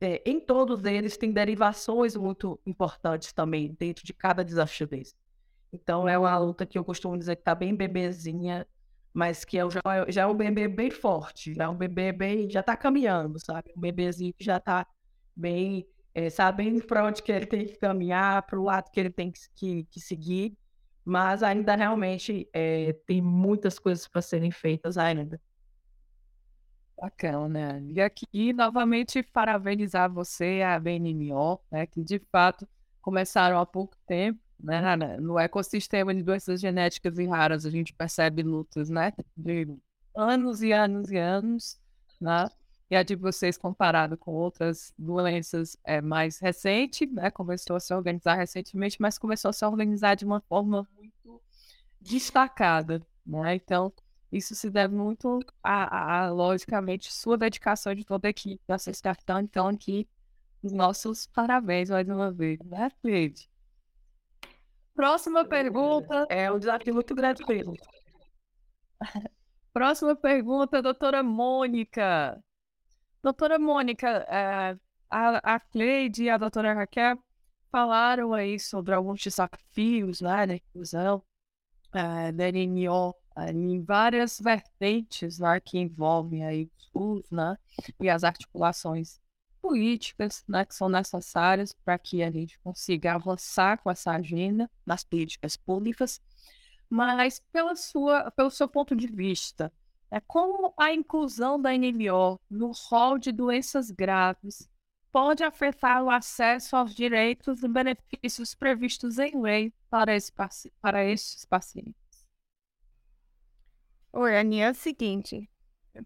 [0.00, 5.14] é, em todos eles, tem derivações muito importantes também dentro de cada desafio desse.
[5.72, 8.66] Então, é uma luta que eu costumo dizer que está bem bebezinha,
[9.12, 12.50] mas que é, já, já é um bebê bem forte, já é um bebê bem,
[12.50, 13.72] já está caminhando, sabe?
[13.76, 14.86] Um bebezinho que já está
[15.34, 19.10] bem, é, sabendo para onde que ele tem que caminhar, para o lado que ele
[19.10, 20.56] tem que, que, que seguir,
[21.04, 25.40] mas ainda realmente é, tem muitas coisas para serem feitas ainda.
[26.96, 27.82] Bacana.
[27.90, 32.66] E aqui, novamente, parabenizar você, a BNMO, né, que de fato
[33.02, 38.42] começaram há pouco tempo, né, no ecossistema de doenças genéticas e raras, a gente percebe
[38.42, 39.68] lutas, né, de
[40.16, 41.78] anos e anos e anos,
[42.20, 42.48] né,
[42.90, 47.94] e a de vocês comparado com outras doenças é mais recente, né, começou a se
[47.94, 51.42] organizar recentemente, mas começou a se organizar de uma forma muito
[52.00, 53.92] destacada, né, então
[54.34, 59.40] isso se deve muito a, a, logicamente, sua dedicação de toda a equipe da Sexta-feira.
[59.40, 60.08] Então, aqui,
[60.60, 63.48] os nossos parabéns mais uma vez, né, Cleide?
[64.92, 66.26] Próxima pergunta.
[66.28, 67.74] É um desafio muito grande mesmo.
[69.72, 72.42] Próxima pergunta, doutora Mônica.
[73.24, 74.76] Doutora Mônica, é,
[75.08, 77.18] a, a Cleide e a doutora Raquel
[77.72, 81.22] falaram aí sobre alguns desafios né, da inclusão
[81.94, 83.14] é, da NNO
[83.48, 87.56] em várias vertentes né, que envolvem aí os né,
[87.98, 89.18] e as articulações
[89.62, 95.02] políticas né, que são necessárias para que a gente consiga avançar com essa agenda nas
[95.02, 96.20] políticas públicas,
[96.90, 99.72] mas pela sua, pelo seu ponto de vista,
[100.10, 104.68] é como a inclusão da NMO no rol de doenças graves
[105.10, 110.32] pode afetar o acesso aos direitos e benefícios previstos em lei para, esse,
[110.80, 111.94] para esses pacientes.
[114.12, 115.48] Oi, Aninha, é o seguinte,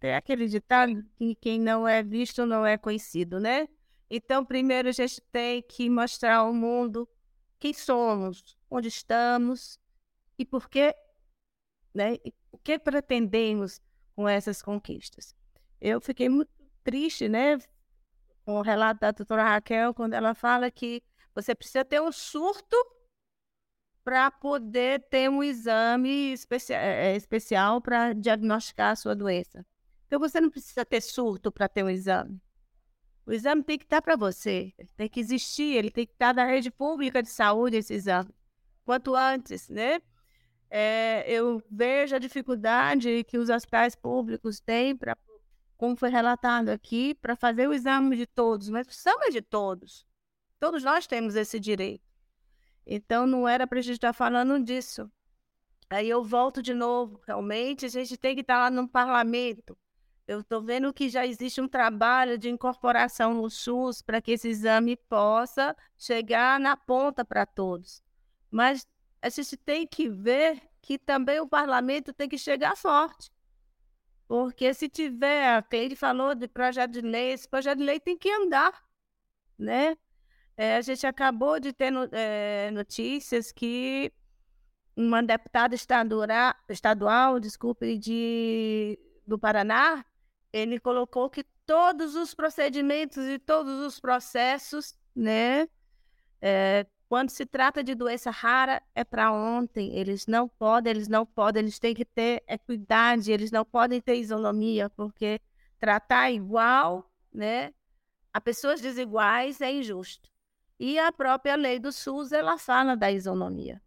[0.02, 3.68] é aquele ditado que quem não é visto não é conhecido, né?
[4.10, 7.08] Então, primeiro a gente tem que mostrar ao mundo
[7.58, 9.78] quem somos, onde estamos
[10.38, 10.94] e por que,
[11.94, 12.18] né?
[12.52, 13.80] O que pretendemos
[14.18, 15.32] com essas conquistas.
[15.80, 16.50] Eu fiquei muito
[16.82, 17.56] triste, né?
[18.44, 22.76] Com o relato da doutora Raquel, quando ela fala que você precisa ter um surto
[24.02, 26.34] para poder ter um exame
[26.70, 29.64] eh, especial para diagnosticar a sua doença.
[30.08, 32.42] Então, você não precisa ter surto para ter um exame.
[33.24, 36.44] O exame tem que estar para você, tem que existir, ele tem que estar na
[36.44, 38.34] rede pública de saúde, esse exame.
[38.84, 40.00] Quanto antes, né?
[40.70, 45.16] É, eu vejo a dificuldade que os hospitais públicos têm para,
[45.76, 50.06] como foi relatado aqui, para fazer o exame de todos, mas é de todos.
[50.60, 52.04] Todos nós temos esse direito.
[52.86, 55.10] Então não era para a gente estar tá falando disso.
[55.90, 57.20] Aí eu volto de novo.
[57.26, 59.76] Realmente a gente tem que estar tá lá no parlamento.
[60.26, 64.48] Eu estou vendo que já existe um trabalho de incorporação no SUS para que esse
[64.48, 68.02] exame possa chegar na ponta para todos.
[68.50, 68.86] Mas
[69.20, 73.30] a gente tem que ver que também o parlamento tem que chegar forte.
[74.26, 78.16] Porque se tiver, a Cleide falou de projeto de lei, esse projeto de lei tem
[78.16, 78.72] que andar,
[79.58, 79.96] né?
[80.56, 84.12] É, a gente acabou de ter no, é, notícias que
[84.96, 90.04] uma deputada estadual, estadual desculpe, de, do Paraná,
[90.52, 95.68] ele colocou que todos os procedimentos e todos os processos, né,
[96.40, 99.96] É, quando se trata de doença rara, é para ontem.
[99.96, 104.16] Eles não podem, eles não podem, eles têm que ter equidade, eles não podem ter
[104.16, 105.40] isonomia, porque
[105.78, 107.72] tratar igual, né,
[108.32, 110.28] a pessoas desiguais é injusto.
[110.78, 113.82] E a própria lei do SUS, ela fala da isonomia.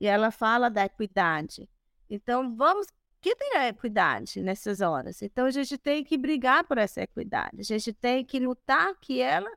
[0.00, 1.68] E ela fala da equidade.
[2.08, 2.86] Então, vamos
[3.20, 5.22] que tem a equidade nessas horas.
[5.22, 7.60] Então, a gente tem que brigar por essa equidade.
[7.60, 9.50] A gente tem que lutar que ela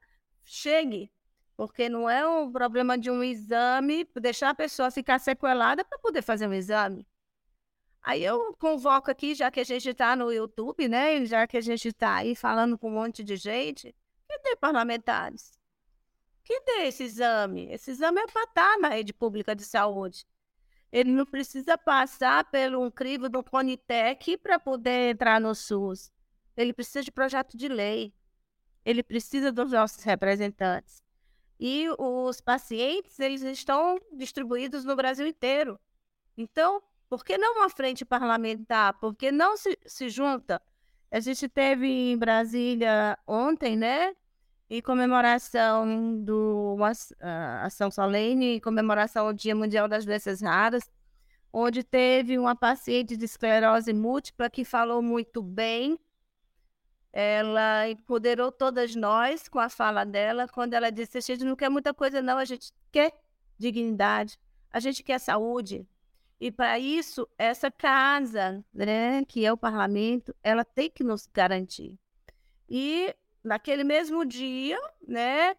[0.43, 1.11] chegue.
[1.57, 6.21] Porque não é um problema de um exame, deixar a pessoa ficar sequelada para poder
[6.21, 7.05] fazer um exame.
[8.03, 11.25] Aí eu convoco aqui, já que a gente está no YouTube, né?
[11.25, 13.93] Já que a gente está aí falando com um monte de gente,
[14.29, 15.51] que tem parlamentares?
[16.43, 17.67] Que tem esse exame?
[17.71, 20.25] Esse exame é para estar tá na rede pública de saúde.
[20.91, 26.11] Ele não precisa passar pelo um crivo do Conitec para poder entrar no SUS.
[26.55, 28.13] Ele precisa de projeto de lei.
[28.85, 31.03] Ele precisa dos nossos representantes.
[31.59, 35.79] E os pacientes, eles estão distribuídos no Brasil inteiro.
[36.37, 38.93] Então, por que não uma frente parlamentar?
[38.99, 40.61] Por que não se, se junta?
[41.09, 44.13] A gente teve em Brasília ontem, né?
[44.69, 50.91] Em comemoração do uh, Ação Solene, em comemoração ao Dia Mundial das Doenças Raras,
[51.53, 55.97] onde teve uma paciente de esclerose múltipla que falou muito bem.
[57.19, 61.67] Ela empoderou todas nós com a fala dela, quando ela disse: a gente não quer
[61.67, 63.11] muita coisa, não, a gente quer
[63.57, 65.87] dignidade, a gente quer saúde.
[66.39, 71.97] E para isso, essa casa, né, que é o parlamento, ela tem que nos garantir.
[72.69, 75.55] E naquele mesmo dia, né,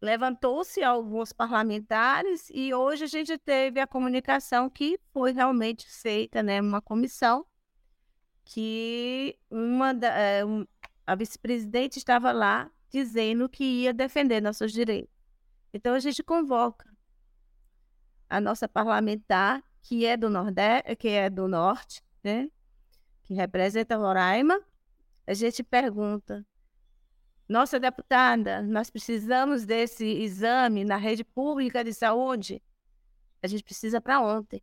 [0.00, 6.60] levantou-se alguns parlamentares e hoje a gente teve a comunicação que foi realmente feita, né,
[6.60, 7.44] uma comissão
[8.44, 10.12] que uma da,
[10.46, 10.66] um,
[11.06, 15.12] a vice-presidente estava lá dizendo que ia defender nossos direitos.
[15.72, 16.88] Então a gente convoca
[18.28, 22.48] a nossa parlamentar que é do Nordeste, que é do Norte, né,
[23.24, 24.60] que representa Roraima.
[25.26, 26.46] A gente pergunta
[27.48, 32.62] nossa deputada, nós precisamos desse exame na rede pública de saúde.
[33.42, 34.62] A gente precisa para ontem,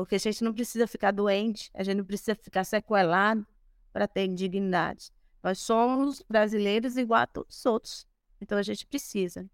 [0.00, 3.46] porque a gente não precisa ficar doente, a gente não precisa ficar sequelado
[3.92, 5.12] para ter dignidade.
[5.42, 8.06] Nós somos brasileiros igual a todos os outros,
[8.40, 9.46] então a gente precisa.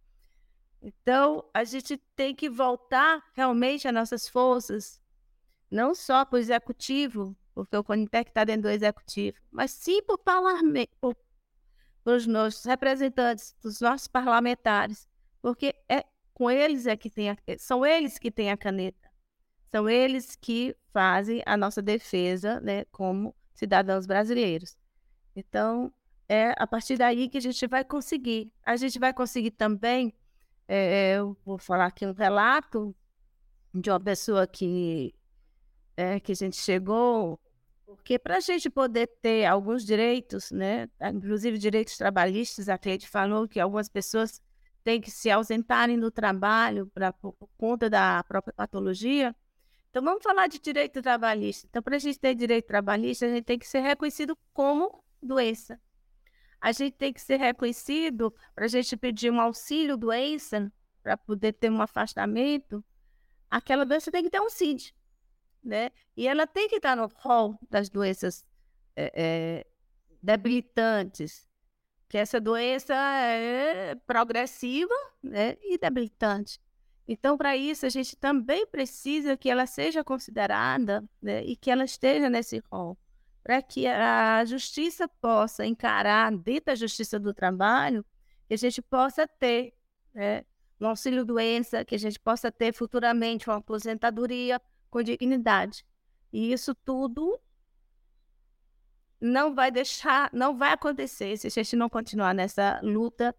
[0.81, 5.01] Então, a gente tem que voltar realmente às nossas forças,
[5.69, 10.17] não só para o executivo, porque o Conitec está dentro do executivo, mas sim para
[12.05, 15.09] para os nossos representantes, dos nossos parlamentares,
[15.43, 19.06] porque é com eles é que tem a, são eles que têm a caneta,
[19.71, 24.77] são eles que fazem a nossa defesa, né, como cidadãos brasileiros.
[25.35, 25.93] Então
[26.29, 28.53] é a partir daí que a gente vai conseguir.
[28.65, 30.15] A gente vai conseguir também,
[30.69, 32.95] é, eu vou falar aqui um relato
[33.75, 35.15] de uma pessoa que
[35.97, 37.41] é, que a gente chegou
[37.87, 43.47] porque para a gente poder ter alguns direitos, né, inclusive direitos trabalhistas, a Cleide falou
[43.47, 44.43] que algumas pessoas
[44.83, 49.35] têm que se ausentarem do trabalho pra, por conta da própria patologia.
[49.91, 51.67] Então, vamos falar de direito trabalhista.
[51.69, 55.81] Então, para a gente ter direito trabalhista, a gente tem que ser reconhecido como doença.
[56.61, 60.73] A gente tem que ser reconhecido para a gente pedir um auxílio doença,
[61.03, 62.85] para poder ter um afastamento.
[63.51, 64.95] Aquela doença tem que ter um CID
[65.67, 65.91] né?
[66.17, 68.47] E ela tem que estar no rol das doenças
[68.95, 69.67] é, é,
[70.23, 71.47] debilitantes,
[72.09, 75.57] que essa doença é progressiva né?
[75.61, 76.61] e debilitante.
[77.09, 81.45] Então, para isso, a gente também precisa que ela seja considerada né?
[81.45, 82.99] e que ela esteja nesse rol,
[83.45, 88.05] para que a justiça possa encarar, dentro da justiça do trabalho,
[88.49, 89.73] que a gente possa ter
[90.13, 90.45] né?
[90.81, 95.87] um auxílio-doença, que a gente possa ter futuramente uma aposentadoria com dignidade.
[96.33, 97.41] E isso tudo
[99.21, 103.35] não vai deixar, não vai acontecer se a gente não continuar nessa luta,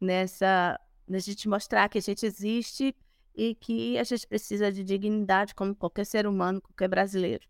[0.00, 0.78] nessa
[1.10, 2.94] a gente mostrar que a gente existe
[3.34, 7.46] e que a gente precisa de dignidade como qualquer ser humano, qualquer brasileiro.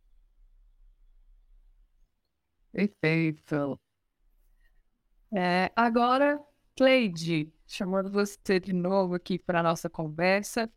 [2.72, 3.78] Perfeito.
[5.34, 6.42] É, agora,
[6.76, 10.70] Cleide, chamando você de novo aqui para a nossa conversa.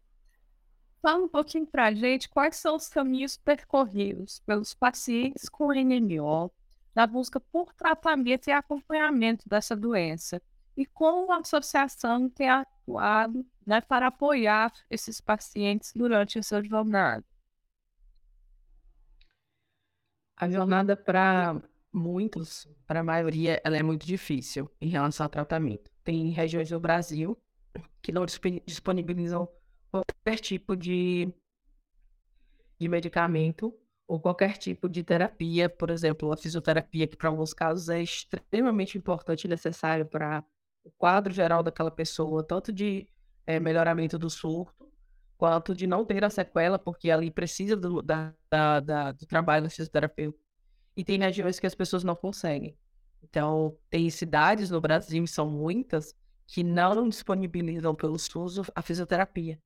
[1.02, 6.52] Fala um pouquinho para a gente quais são os caminhos percorridos pelos pacientes com NMO
[6.96, 10.42] na busca por tratamento e acompanhamento dessa doença
[10.76, 17.26] e como a associação tem atuado né, para apoiar esses pacientes durante a sua jornada.
[20.38, 21.62] A jornada para
[21.92, 25.90] muitos, para a maioria, ela é muito difícil em relação ao tratamento.
[26.04, 27.38] Tem regiões do Brasil
[28.02, 28.26] que não
[28.66, 29.48] disponibilizam
[29.90, 31.34] qualquer tipo de,
[32.78, 33.74] de medicamento
[34.08, 38.98] ou qualquer tipo de terapia, por exemplo, a fisioterapia, que para alguns casos é extremamente
[38.98, 40.44] importante e necessário para
[40.84, 43.08] o quadro geral daquela pessoa, tanto de
[43.46, 44.90] é, melhoramento do surto,
[45.38, 49.66] quanto de não ter a sequela, porque ali precisa do, da, da, da, do trabalho
[49.66, 50.40] do fisioterapeuta.
[50.96, 52.78] E tem regiões que as pessoas não conseguem.
[53.22, 56.16] Então, tem cidades no Brasil, e são muitas,
[56.48, 59.60] que não disponibilizam pelo SUS a fisioterapia.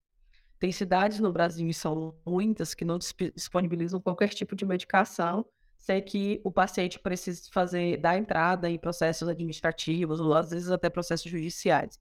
[0.57, 5.45] Tem cidades no Brasil, e são muitas, que não disponibilizam qualquer tipo de medicação,
[5.77, 10.89] sem que o paciente precise fazer, dar entrada em processos administrativos, ou às vezes até
[10.89, 11.99] processos judiciais.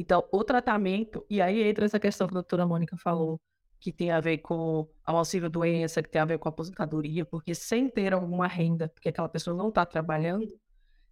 [0.00, 3.38] Então, o tratamento, e aí entra essa questão que a doutora Mônica falou,
[3.78, 7.22] que tem a ver com a auxílio doença, que tem a ver com a aposentadoria,
[7.26, 10.58] porque sem ter alguma renda, porque aquela pessoa não está trabalhando,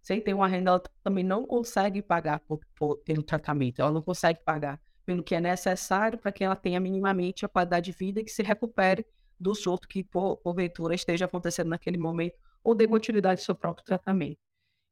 [0.01, 4.01] sem ter uma renda, ela também não consegue pagar por, por, pelo tratamento, ela não
[4.01, 8.21] consegue pagar pelo que é necessário para que ela tenha minimamente a qualidade de vida
[8.21, 9.05] e que se recupere
[9.39, 13.85] do surto que, por, porventura, esteja acontecendo naquele momento ou dê continuidade ao seu próprio
[13.85, 14.39] tratamento.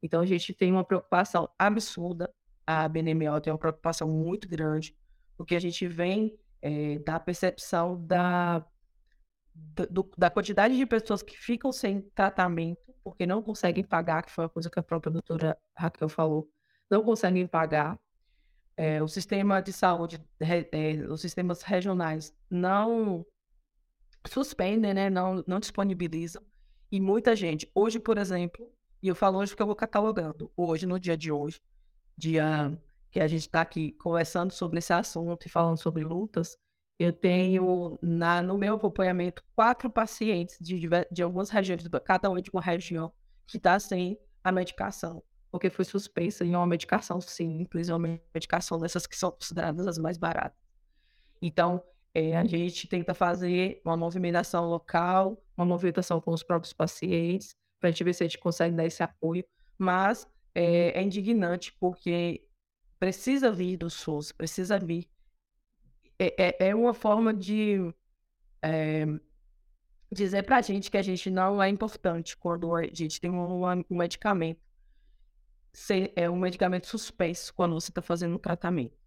[0.04, 2.32] Então, a gente tem uma preocupação absurda,
[2.68, 4.96] a BNMO tem uma preocupação muito grande,
[5.36, 8.64] porque a gente vem é, da percepção da,
[9.90, 14.44] do, da quantidade de pessoas que ficam sem tratamento porque não conseguem pagar, que foi
[14.44, 16.50] uma coisa que a própria doutora Raquel falou,
[16.90, 17.98] não conseguem pagar.
[18.76, 23.26] É, o sistema de saúde, é, os sistemas regionais não
[24.28, 26.44] suspendem, né, não, não disponibilizam.
[26.92, 28.70] E muita gente, hoje, por exemplo,
[29.02, 31.62] e eu falo hoje porque eu vou catalogando, hoje, no dia de hoje,
[32.18, 32.78] dia
[33.12, 36.58] que a gente está aqui conversando sobre esse assunto e falando sobre lutas,
[37.00, 42.50] eu tenho na, no meu acompanhamento quatro pacientes de, de algumas regiões, cada um de
[42.52, 43.14] uma região,
[43.46, 49.06] que está sem a medicação, porque foi suspensa em uma medicação simples, uma medicação dessas
[49.06, 50.58] que são consideradas as mais baratas.
[51.42, 57.56] Então, é, a gente tenta fazer uma movimentação local, uma movimentação com os próprios pacientes,
[57.80, 59.46] para a gente ver se a gente consegue dar esse apoio,
[59.78, 60.28] mas
[60.58, 62.44] é, é indignante porque
[62.98, 65.08] precisa vir do SUS, precisa vir.
[66.18, 67.94] É, é, é uma forma de
[68.64, 69.06] é,
[70.12, 73.66] dizer para a gente que a gente não é importante quando a gente tem um,
[73.88, 74.60] um medicamento.
[75.72, 78.98] Se, é um medicamento suspenso quando você está fazendo um tratamento.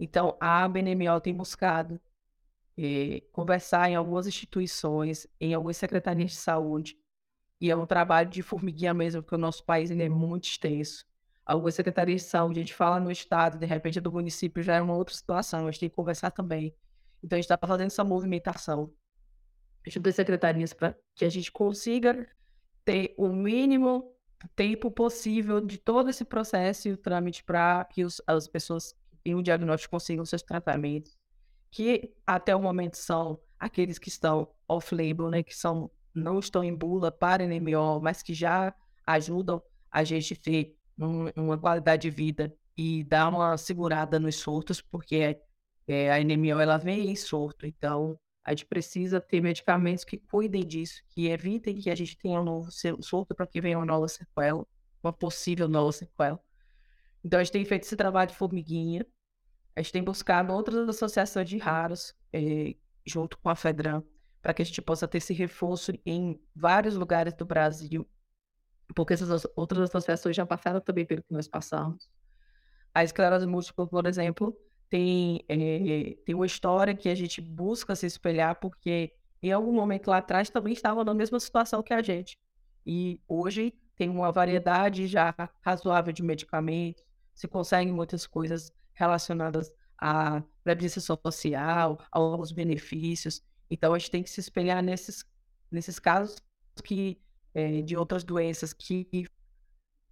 [0.00, 2.00] Então, a BNMO tem buscado
[2.78, 6.96] eh, conversar em algumas instituições, em algumas secretarias de saúde,
[7.60, 11.06] e é um trabalho de formiguinha mesmo, porque o nosso país ele é muito extenso
[11.48, 14.82] algumas secretarias de saúde, a gente fala no estado, de repente do município já é
[14.82, 16.74] uma outra situação, a gente tem que conversar também.
[17.24, 18.92] Então a gente está fazendo essa movimentação
[19.86, 22.28] junto das secretarias para que a gente consiga
[22.84, 24.14] ter o mínimo
[24.54, 28.94] tempo possível de todo esse processo e o trâmite para que os, as pessoas
[29.24, 31.16] em um diagnóstico consigam seus tratamentos,
[31.70, 36.74] que até o momento são aqueles que estão off-label, né, que são, não estão em
[36.74, 38.74] bula para NMO, mas que já
[39.06, 40.76] ajudam a gente ter
[41.36, 45.40] uma qualidade de vida e dar uma segurada nos surtos, porque
[45.86, 50.66] é, a NMO ela vem em surto, então a gente precisa ter medicamentos que cuidem
[50.66, 54.08] disso, que evitem que a gente tenha um novo surto para que venha uma nova
[54.08, 54.66] sequela,
[55.02, 56.40] uma possível nova sequela.
[57.22, 59.06] Então a gente tem feito esse trabalho de formiguinha,
[59.76, 62.74] a gente tem buscado outras associações de raros, é,
[63.06, 64.02] junto com a FEDRAM,
[64.42, 68.08] para que a gente possa ter esse reforço em vários lugares do Brasil,
[68.94, 72.08] porque essas outras associações já passaram também pelo que nós passamos.
[72.94, 74.56] A esclerose múltipla, por exemplo,
[74.88, 79.12] tem, é, tem uma história que a gente busca se espelhar, porque
[79.42, 82.38] em algum momento lá atrás também estavam na mesma situação que a gente.
[82.86, 90.42] E hoje tem uma variedade já razoável de medicamentos, se conseguem muitas coisas relacionadas à
[90.64, 93.42] previdência social, a alguns benefícios.
[93.70, 95.24] Então a gente tem que se espelhar nesses,
[95.70, 96.36] nesses casos
[96.84, 97.20] que
[97.54, 99.26] é, de outras doenças que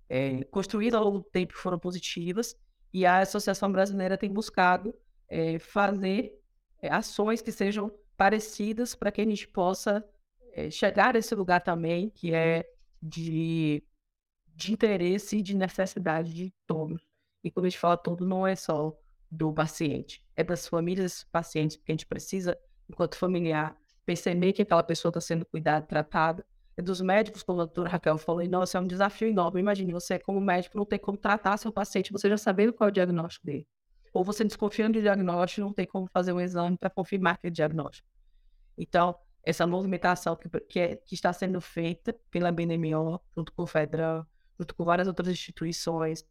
[0.09, 2.57] é, construídas ao longo do tempo foram positivas,
[2.93, 4.95] e a Associação Brasileira tem buscado
[5.29, 6.41] é, fazer
[6.83, 10.05] ações que sejam parecidas para que a gente possa
[10.71, 12.65] chegar a esse lugar também, que é
[13.03, 13.83] de,
[14.55, 17.07] de interesse e de necessidade de todos.
[17.45, 18.99] E quando a gente fala todo, não é só
[19.31, 24.83] do paciente, é das famílias pacientes, porque a gente precisa, enquanto familiar, perceber que aquela
[24.83, 26.45] pessoa está sendo cuidada, tratada,
[26.83, 29.61] dos médicos, como a doutora Raquel falou, e nossa, é um desafio enorme.
[29.61, 32.91] Imagine você, como médico, não ter como tratar seu paciente, você já sabendo qual é
[32.91, 33.67] o diagnóstico dele.
[34.13, 38.07] Ou você desconfiando do diagnóstico, não tem como fazer um exame para confirmar aquele diagnóstico.
[38.77, 43.67] Então, essa movimentação que, que, é, que, está sendo feita pela BNMO, junto com o
[43.67, 44.27] FEDRAM,
[44.59, 46.25] junto com várias outras instituições,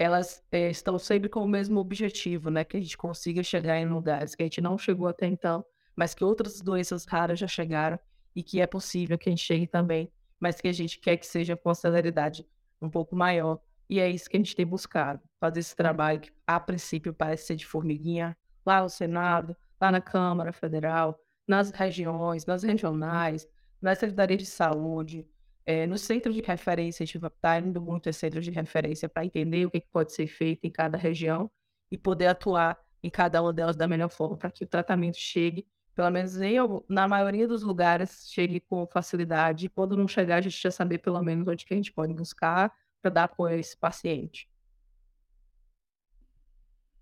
[0.00, 2.64] elas é, estão sempre com o mesmo objetivo, né?
[2.64, 5.62] Que a gente consiga chegar em lugares que a gente não chegou até então,
[5.94, 7.98] mas que outras doenças raras já chegaram
[8.34, 11.26] e que é possível que a gente chegue também, mas que a gente quer que
[11.26, 12.46] seja com celeridade
[12.80, 13.60] um pouco maior.
[13.90, 17.48] E é isso que a gente tem buscado, fazer esse trabalho que, a princípio, parece
[17.48, 18.34] ser de formiguinha,
[18.64, 23.46] lá no Senado, lá na Câmara Federal, nas regiões, nas regionais,
[23.82, 25.28] nas secretarias de saúde,
[25.70, 29.24] é, no centro de referência, a gente está indo muito a centros de referência para
[29.24, 31.48] entender o que, que pode ser feito em cada região
[31.92, 35.64] e poder atuar em cada uma delas da melhor forma para que o tratamento chegue,
[35.94, 36.56] pelo menos em,
[36.88, 39.66] na maioria dos lugares, chegue com facilidade.
[39.66, 42.12] E quando não chegar, a gente já saber pelo menos onde que a gente pode
[42.12, 44.50] buscar para dar apoio a esse paciente.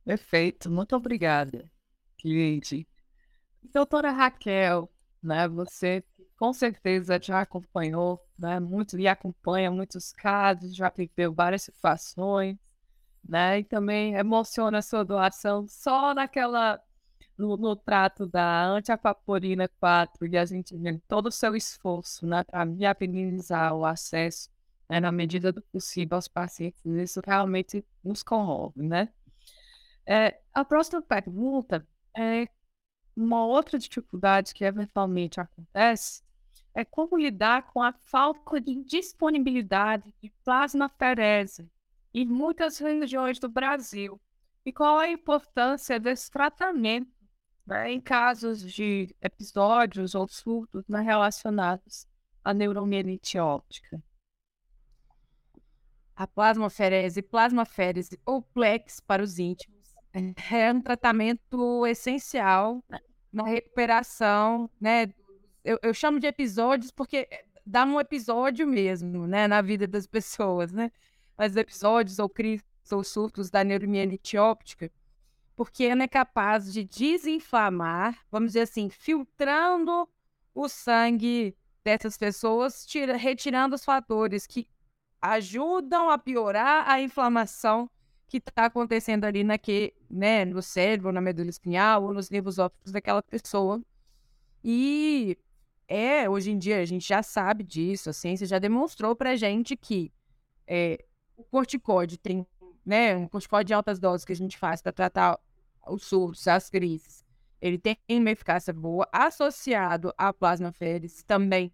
[0.04, 1.70] Perfeito, muito obrigada,
[2.18, 2.86] cliente.
[3.72, 4.90] Doutora Raquel,
[5.22, 6.04] né, você
[6.38, 12.56] com certeza já acompanhou, né, muito, e acompanha muitos casos, já viveu várias situações,
[13.28, 16.80] né, e também emociona a sua doação só naquela,
[17.36, 22.44] no, no trato da antiapaporina 4, e a gente vê todo o seu esforço, né,
[22.44, 24.48] para viabilizar o acesso,
[24.88, 29.08] né, na medida do possível aos pacientes, isso realmente nos comove, né.
[30.06, 31.86] É, a próxima pergunta
[32.16, 32.48] é
[33.16, 36.22] uma outra dificuldade que eventualmente acontece
[36.78, 41.68] é como lidar com a falta de disponibilidade de plasmaferese
[42.14, 44.20] em muitas regiões do Brasil
[44.64, 47.10] e qual a importância desse tratamento
[47.66, 52.06] né, em casos de episódios ou surtos né, relacionados
[52.44, 54.00] à neuromielite óptica.
[56.14, 62.84] A plasmaferese, plasmaferese ou plex para os íntimos é um tratamento essencial
[63.32, 65.12] na recuperação, né?
[65.68, 67.28] Eu, eu, chamo de episódios porque
[67.66, 70.90] dá um episódio mesmo, né, na vida das pessoas, né?
[71.36, 74.90] Mas episódios ou crises ou surtos da neuromielite óptica,
[75.54, 80.08] porque ela é capaz de desinflamar, vamos dizer assim, filtrando
[80.54, 81.54] o sangue
[81.84, 84.66] dessas pessoas, tira, retirando os fatores que
[85.20, 87.90] ajudam a piorar a inflamação
[88.26, 92.90] que está acontecendo ali naque, né, no cérebro, na medula espinhal ou nos nervos ópticos
[92.90, 93.82] daquela pessoa.
[94.64, 95.36] E
[95.88, 99.76] é, hoje em dia a gente já sabe disso, a ciência já demonstrou para gente
[99.76, 100.12] que
[100.66, 101.02] é,
[101.34, 102.46] o corticóide tem,
[102.84, 105.38] né, um corticóide de altas doses que a gente faz para tratar
[105.88, 107.24] os surtos, as crises,
[107.60, 111.72] ele tem uma eficácia boa, associado à plasmaférese também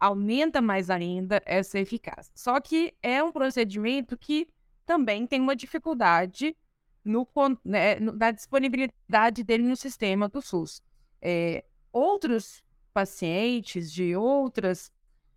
[0.00, 2.32] aumenta mais ainda essa eficácia.
[2.34, 4.48] Só que é um procedimento que
[4.84, 6.56] também tem uma dificuldade
[7.04, 7.28] no,
[7.64, 10.82] né, na disponibilidade dele no sistema do SUS.
[11.20, 12.63] É, outros
[12.94, 14.92] pacientes de outras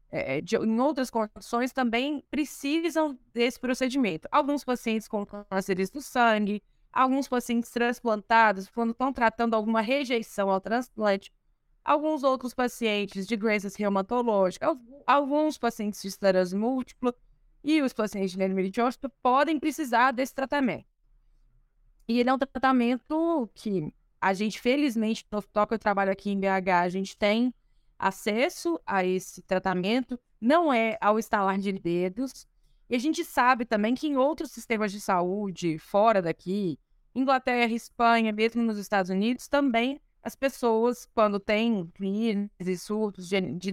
[0.09, 4.27] é, de, em outras condições também precisam desse procedimento.
[4.31, 10.61] Alguns pacientes com cânceres do sangue, alguns pacientes transplantados, quando estão tratando alguma rejeição ao
[10.61, 11.33] transplante,
[11.83, 17.13] alguns outros pacientes de doenças reumatológicas, alguns pacientes de esclerose múltipla,
[17.63, 18.71] e os pacientes de anemia
[19.21, 20.85] podem precisar desse tratamento.
[22.07, 26.39] E ele é um tratamento que a gente, felizmente, no toque eu trabalho aqui em
[26.39, 27.53] BH, a gente tem
[27.97, 32.47] acesso a esse tratamento, não é ao estalar de dedos.
[32.89, 36.79] E a gente sabe também que em outros sistemas de saúde, fora daqui,
[37.13, 43.71] Inglaterra, Espanha, mesmo nos Estados Unidos, também as pessoas, quando têm crises surtos de, de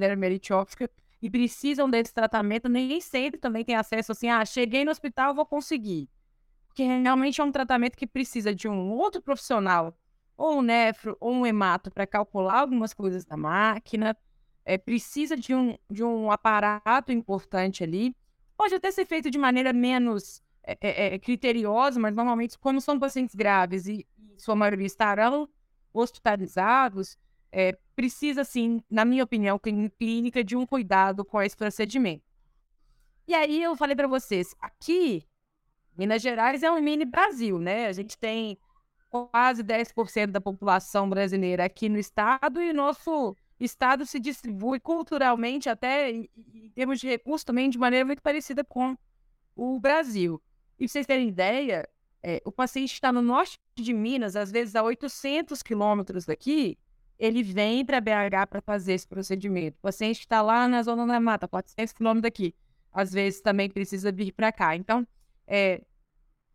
[1.20, 5.47] e precisam desse tratamento, nem sempre também tem acesso assim, ah, cheguei no hospital, vou
[5.47, 6.09] conseguir.
[6.66, 9.97] Porque realmente é um tratamento que precisa de um outro profissional,
[10.37, 14.16] ou um nefro, ou um hemato, para calcular algumas coisas da máquina,
[14.64, 18.16] é, precisa de um, de um aparato importante ali.
[18.57, 23.35] Pode até ser feito de maneira menos é, é, criteriosa, mas normalmente, quando são pacientes
[23.35, 25.49] graves e, e sua maioria estarão
[25.93, 27.16] hospitalizados,
[27.53, 29.61] é, precisa, sim, na minha opinião,
[29.99, 32.24] clínica, de um cuidado com esse procedimento.
[33.26, 35.24] E aí eu falei para vocês, aqui,
[35.97, 37.87] Minas Gerais é um mini Brasil, né?
[37.87, 38.59] A gente tem
[39.15, 46.11] quase 10% da população brasileira aqui no estado e nosso estado se distribui culturalmente, até
[46.11, 46.29] em,
[46.75, 48.97] termos de recursos também, de maneira muito parecida com
[49.55, 50.43] o Brasil.
[50.77, 51.89] E pra vocês terem ideia,
[52.25, 56.77] é, o paciente está no norte de Minas, às vezes a 800 quilômetros daqui,
[57.17, 59.79] ele vem para BH para fazer esse procedimento.
[59.79, 62.53] O paciente está lá na zona da mata, 400 quilômetros daqui.
[62.91, 64.75] Às vezes também precisa vir para cá.
[64.75, 65.07] Então,
[65.47, 65.83] é,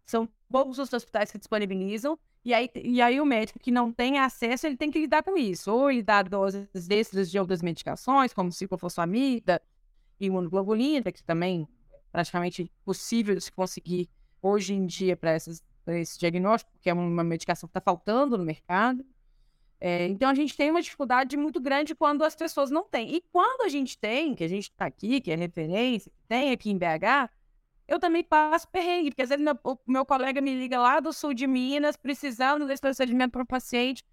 [0.05, 4.17] são poucos os hospitais que disponibilizam, e aí, e aí o médico que não tem
[4.17, 5.71] acesso, ele tem que lidar com isso.
[5.71, 9.61] Ou ele dá doses extras de outras medicações, como ciclofosfamida,
[10.19, 14.09] imunoglobulina, que também é praticamente possível de se conseguir
[14.41, 19.05] hoje em dia para esse diagnóstico, porque é uma medicação que está faltando no mercado.
[19.81, 23.15] É, então a gente tem uma dificuldade muito grande quando as pessoas não têm.
[23.15, 26.51] E quando a gente tem, que a gente está aqui, que é referência, que tem
[26.51, 27.29] aqui em BH,
[27.89, 31.11] eu também passo perrengue, porque às vezes meu, o meu colega me liga lá do
[31.11, 34.05] sul de Minas, precisando desse procedimento para o paciente.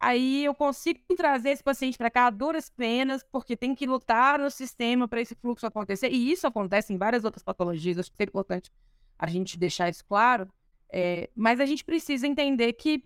[0.00, 4.38] Aí eu consigo trazer esse paciente para cá a duras penas, porque tem que lutar
[4.38, 6.10] no sistema para esse fluxo acontecer.
[6.10, 8.72] E isso acontece em várias outras patologias, acho que é importante
[9.18, 10.48] a gente deixar isso claro.
[10.90, 13.04] É, mas a gente precisa entender que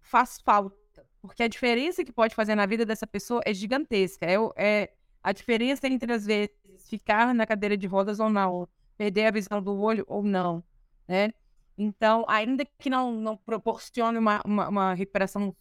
[0.00, 0.76] faz falta,
[1.20, 4.26] porque a diferença que pode fazer na vida dessa pessoa é gigantesca.
[4.26, 6.50] É, é a diferença entre, às vezes,
[6.88, 10.62] ficar na cadeira de rodas ou não, perder a visão do olho ou não,
[11.06, 11.32] né?
[11.76, 15.54] Então, ainda que não, não proporcione uma, uma, uma recuperação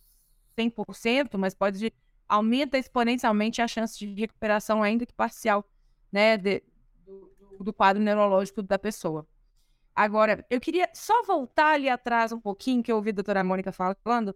[0.58, 1.94] 100%, mas pode
[2.32, 5.70] aumenta exponencialmente a chance de recuperação, ainda que parcial,
[6.10, 6.64] né, de,
[7.06, 7.30] do,
[7.60, 9.28] do, quadro neurológico da pessoa.
[9.94, 13.74] Agora, eu queria só voltar ali atrás um pouquinho, que eu ouvi a doutora Mônica
[13.74, 14.34] falando,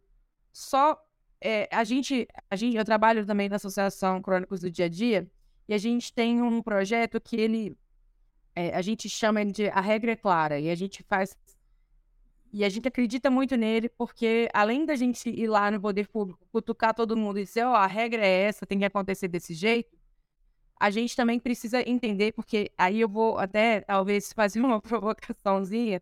[0.51, 1.01] só
[1.39, 5.31] é, a, gente, a gente, eu trabalho também na Associação Crônicos do Dia a Dia,
[5.65, 7.77] e a gente tem um projeto que ele,
[8.55, 11.35] é, a gente chama ele de A Regra é Clara, e a gente faz
[12.57, 16.39] e a gente acredita muito nele, porque além da gente ir lá no poder público,
[16.53, 19.53] cutucar todo mundo e dizer, ó, oh, a regra é essa, tem que acontecer desse
[19.53, 19.97] jeito,
[20.79, 26.01] a gente também precisa entender, porque aí eu vou até talvez fazer uma provocaçãozinha,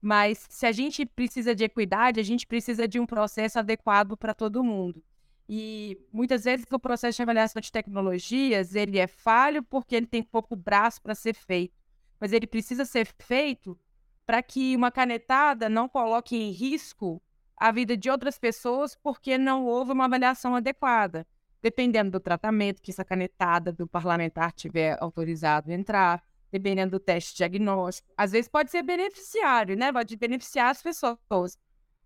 [0.00, 4.32] mas se a gente precisa de equidade, a gente precisa de um processo adequado para
[4.32, 5.02] todo mundo.
[5.48, 10.22] E muitas vezes o processo de avaliação de tecnologias, ele é falho porque ele tem
[10.22, 11.79] pouco braço para ser feito.
[12.20, 13.78] Mas ele precisa ser feito
[14.26, 17.20] para que uma canetada não coloque em risco
[17.56, 21.26] a vida de outras pessoas porque não houve uma avaliação adequada.
[21.62, 27.36] Dependendo do tratamento que essa canetada do parlamentar tiver autorizado a entrar, dependendo do teste
[27.36, 28.08] diagnóstico.
[28.16, 29.92] Às vezes pode ser beneficiário, né?
[29.92, 31.58] Pode beneficiar as pessoas.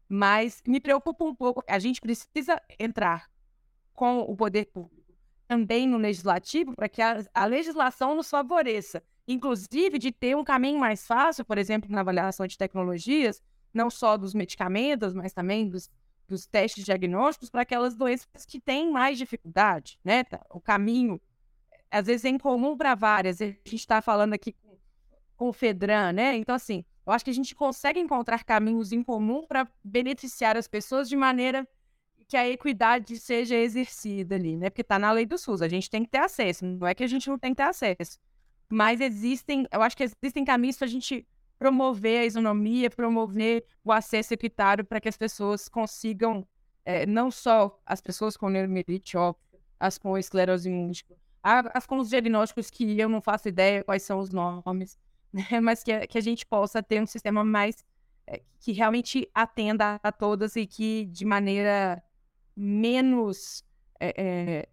[0.09, 1.63] Mas me preocupa um pouco.
[1.69, 3.31] A gente precisa entrar
[3.93, 5.15] com o poder público
[5.47, 10.79] também no legislativo para que a, a legislação nos favoreça inclusive de ter um caminho
[10.79, 15.91] mais fácil, por exemplo, na avaliação de tecnologias, não só dos medicamentos, mas também dos,
[16.29, 20.25] dos testes diagnósticos para aquelas doenças que têm mais dificuldade, né?
[20.25, 21.21] Tá, o caminho,
[21.91, 23.41] às vezes, é incomum para várias.
[23.41, 24.55] A gente está falando aqui
[25.37, 26.37] com, o FEDRAN, né?
[26.37, 30.69] Então, assim, eu acho que a gente consegue encontrar caminhos em comum para beneficiar as
[30.69, 31.67] pessoas de maneira
[32.27, 34.71] que a equidade seja exercida ali, né?
[34.71, 37.05] Porque está na lei do SUS, a gente tem que ter acesso, não é que
[37.05, 38.19] a gente não tem que ter acesso.
[38.69, 41.27] Mas existem, eu acho que existem caminhos para a gente
[41.59, 46.47] promover a isonomia, promover o acesso equitário para que as pessoas consigam,
[46.85, 49.17] é, não só as pessoas com neuromielite
[49.79, 54.19] as com esclerose múltipla, as com os diagnósticos que eu não faço ideia quais são
[54.19, 54.99] os nomes,
[55.33, 55.61] né?
[55.61, 57.85] mas que, que a gente possa ter um sistema mais
[58.27, 62.03] é, que realmente atenda a todas e que de maneira
[62.57, 63.65] menos
[64.01, 64.69] é,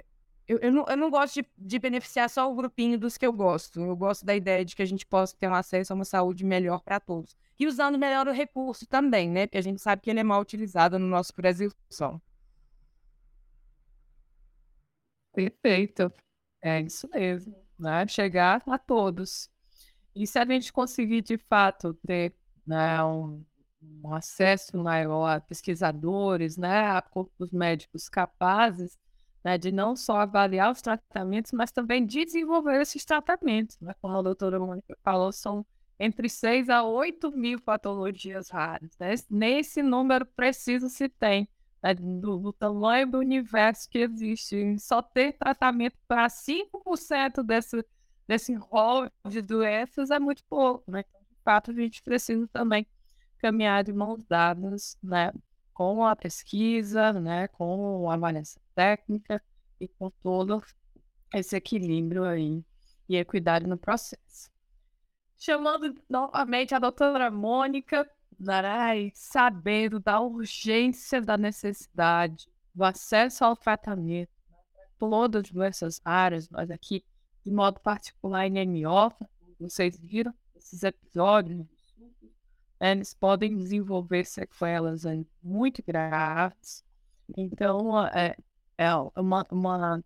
[0.48, 3.34] eu, eu, não, eu não gosto de, de, beneficiar só o grupinho dos que eu
[3.34, 3.80] gosto.
[3.80, 6.44] Eu gosto da ideia de que a gente possa ter um acesso a uma saúde
[6.44, 7.36] melhor para todos.
[7.60, 9.48] E usando melhor o recurso também, né?
[9.48, 12.20] Porque a gente sabe que ele é mal utilizado no nosso Brasil só.
[15.34, 16.12] Perfeito.
[16.62, 17.56] É isso mesmo.
[17.80, 18.08] Né?
[18.08, 19.50] Chegar a todos.
[20.16, 22.34] E se a gente conseguir, de fato, ter
[22.66, 23.44] né, um,
[23.82, 28.98] um acesso maior a pesquisadores, né, a corpos médicos capazes,
[29.44, 33.80] né, de não só avaliar os tratamentos, mas também desenvolver esses tratamentos.
[33.80, 33.94] Né?
[34.02, 35.66] Como a doutora Mônica falou, são
[36.00, 38.92] entre 6 a 8 mil patologias raras.
[39.00, 39.16] Né?
[39.30, 41.48] Nesse número preciso se tem,
[41.82, 44.78] né, do, do, tamanho do universo que existe.
[44.80, 47.84] só ter tratamento para 5% desse,
[48.28, 50.90] desse rol de doenças é muito pouco.
[50.90, 51.04] Né?
[51.08, 52.86] Então, de fato, a gente precisa também
[53.40, 55.32] caminhar de mãos dadas né,
[55.74, 59.40] com a pesquisa, né, com a avaliação técnica
[59.80, 60.64] e com todo
[61.32, 62.64] esse equilíbrio aí
[63.08, 64.50] e equidade no processo.
[65.38, 68.10] Chamando novamente a doutora Mônica
[68.40, 74.58] Narai, sabendo da urgência da necessidade do acesso ao tratamento né,
[74.98, 77.06] todas essas áreas, nós aqui,
[77.46, 79.14] de modo particular em MO,
[79.60, 81.68] vocês viram esses episódios
[82.80, 85.04] eles podem desenvolver sequelas
[85.44, 86.84] muito graves.
[87.38, 88.36] Então, é,
[88.82, 90.04] é uma, uma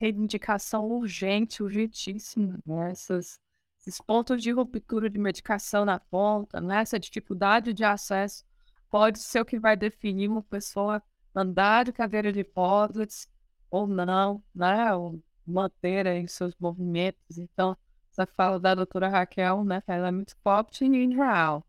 [0.00, 2.90] reivindicação urgente, urgentíssima, né?
[2.90, 3.38] Essas,
[3.80, 6.80] esses pontos de ruptura de medicação na ponta, né?
[6.80, 8.44] essa dificuldade de acesso,
[8.90, 11.02] pode ser o que vai definir uma pessoa
[11.34, 13.28] andar de cadeira de rodas
[13.70, 14.94] ou não, né?
[14.94, 17.38] Ou manter aí seus movimentos.
[17.38, 17.76] Então,
[18.10, 19.82] essa fala da doutora Raquel, né?
[19.86, 21.64] Ela é muito forte e real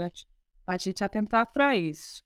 [0.00, 0.26] importante
[0.66, 2.22] a gente atentar para isso.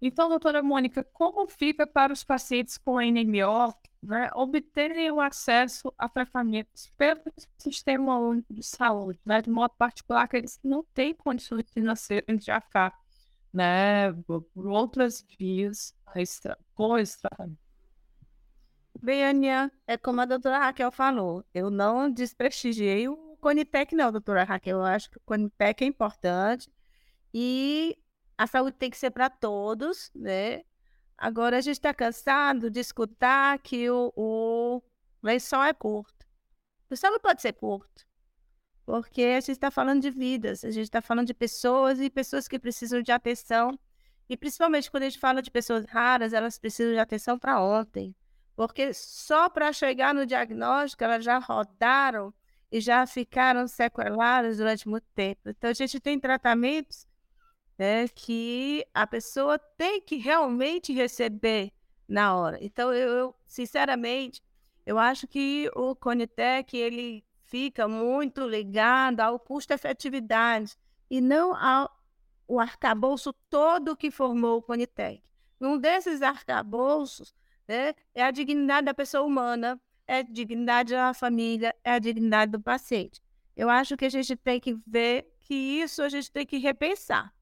[0.00, 6.08] Então, doutora Mônica, como fica para os pacientes com NMO né, obterem o acesso a
[6.08, 7.22] tratamentos pelo
[7.58, 12.50] Sistema Único de Saúde, né, de modo particular que eles não têm condições financeiras de
[12.50, 12.94] arcar
[13.52, 17.58] né, por outras vias extra, com esse tratamento?
[19.00, 24.42] Bem, Aninha, é como a doutora Raquel falou, eu não desprestigiei o Conitec, não, doutora
[24.42, 24.78] Raquel.
[24.78, 26.70] Eu acho que o Conitec é importante
[27.32, 27.96] e
[28.38, 30.62] a saúde tem que ser para todos, né?
[31.16, 34.82] Agora a gente está cansado de escutar que o, o
[35.22, 36.26] lençol é curto.
[36.84, 38.06] O lençol não pode ser curto,
[38.84, 42.46] porque a gente está falando de vidas, a gente está falando de pessoas e pessoas
[42.46, 43.78] que precisam de atenção.
[44.28, 48.14] E principalmente quando a gente fala de pessoas raras, elas precisam de atenção para ontem.
[48.54, 52.32] Porque só para chegar no diagnóstico, elas já rodaram
[52.70, 55.48] e já ficaram sequeladas durante muito tempo.
[55.48, 57.05] Então, a gente tem tratamentos
[57.78, 61.72] né, que a pessoa tem que realmente receber
[62.08, 62.58] na hora.
[62.60, 64.42] Então, eu, eu sinceramente,
[64.84, 70.76] eu acho que o Conitec, ele fica muito ligado ao custo-efetividade
[71.10, 71.94] e não ao
[72.48, 75.20] o arcabouço todo que formou o Conitec.
[75.60, 77.34] Um desses arcabouços
[77.66, 82.52] né, é a dignidade da pessoa humana, é a dignidade da família, é a dignidade
[82.52, 83.20] do paciente.
[83.56, 87.34] Eu acho que a gente tem que ver que isso a gente tem que repensar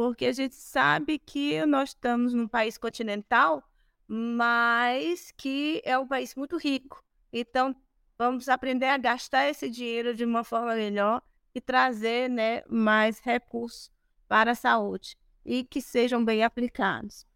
[0.00, 3.62] porque a gente sabe que nós estamos num país continental,
[4.08, 7.04] mas que é um país muito rico.
[7.30, 7.76] Então,
[8.16, 11.20] vamos aprender a gastar esse dinheiro de uma forma melhor
[11.54, 13.92] e trazer né, mais recursos
[14.26, 17.26] para a saúde e que sejam bem aplicados.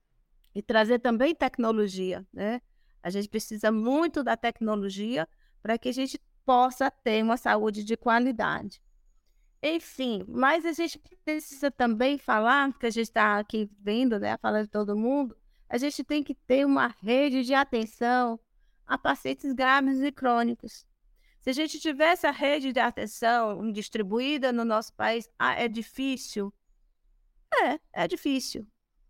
[0.55, 2.27] E trazer também tecnologia.
[2.33, 2.63] Né?
[3.03, 5.29] A gente precisa muito da tecnologia
[5.63, 8.81] para que a gente possa ter uma saúde de qualidade.
[9.67, 14.65] Enfim, mas a gente precisa também falar, que a gente está aqui vendo, né, falando
[14.65, 15.35] de todo mundo,
[15.71, 18.39] a gente tem que ter uma rede de atenção
[18.87, 20.87] a pacientes graves e crônicos.
[21.41, 26.53] Se a gente tiver essa rede de atenção distribuída no nosso país, ah, é difícil?
[27.63, 28.67] É, é difícil.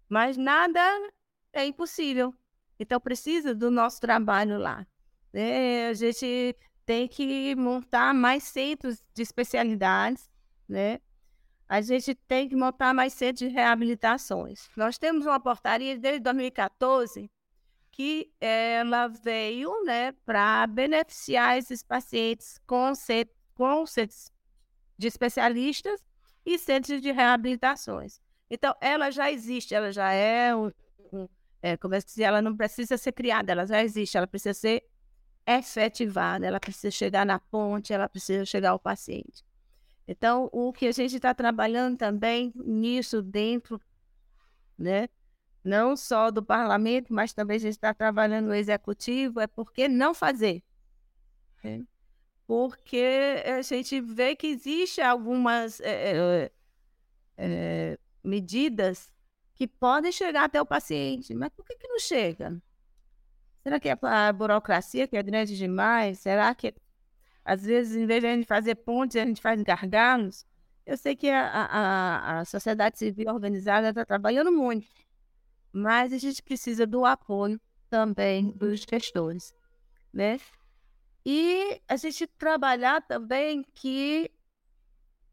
[0.08, 0.80] Mas nada
[1.52, 2.32] é impossível.
[2.78, 4.86] Então precisa do nosso trabalho lá.
[5.32, 10.32] É, a gente tem que montar mais centros de especialidades
[10.68, 11.00] né?
[11.68, 14.68] A gente tem que montar mais centros de reabilitações.
[14.76, 17.30] Nós temos uma portaria desde 2014
[17.90, 24.32] que ela veio né, para beneficiar esses pacientes com, centros,
[24.98, 26.04] de especialistas
[26.44, 28.20] e centros de reabilitações.
[28.50, 30.70] Então, ela já existe, ela já é, um,
[31.62, 34.54] é como é que dizer, ela não precisa ser criada, ela já existe, ela precisa
[34.54, 34.84] ser
[35.46, 39.44] efetivada, ela precisa chegar na ponte, ela precisa chegar ao paciente.
[40.06, 43.80] Então, o que a gente está trabalhando também nisso dentro,
[44.78, 45.08] né?
[45.62, 49.88] Não só do parlamento, mas também a gente está trabalhando no executivo, é por que
[49.88, 50.62] não fazer?
[51.62, 51.82] Né?
[52.46, 56.50] Porque a gente vê que existe algumas é,
[57.38, 59.10] é, medidas
[59.54, 62.60] que podem chegar até o paciente, mas por que, que não chega?
[63.62, 66.18] Será que é a burocracia que é grande demais?
[66.18, 66.74] Será que
[67.44, 70.46] às vezes, em vez de a gente fazer pontes, a gente faz gargalos.
[70.86, 74.86] Eu sei que a, a, a sociedade civil organizada está trabalhando muito,
[75.72, 79.54] mas a gente precisa do apoio também dos gestores,
[80.12, 80.38] né?
[81.24, 84.30] E a gente trabalhar também que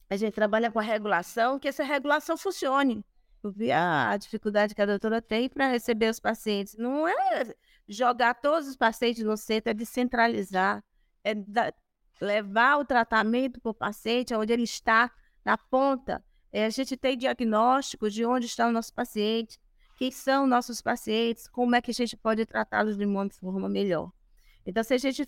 [0.09, 3.03] a gente trabalha com a regulação, que essa regulação funcione.
[3.43, 6.77] Eu vi a, dificuldade que a doutora tem para receber os pacientes.
[6.77, 7.55] Não é
[7.87, 10.83] jogar todos os pacientes no centro, é descentralizar,
[11.23, 11.73] é da,
[12.21, 15.11] levar o tratamento para o paciente onde ele está,
[15.43, 16.23] na ponta.
[16.51, 19.59] É, a gente tem diagnósticos de onde está o nosso paciente,
[19.97, 24.11] quem são nossos pacientes, como é que a gente pode tratá-los de uma forma melhor.
[24.65, 25.27] Então, se a gente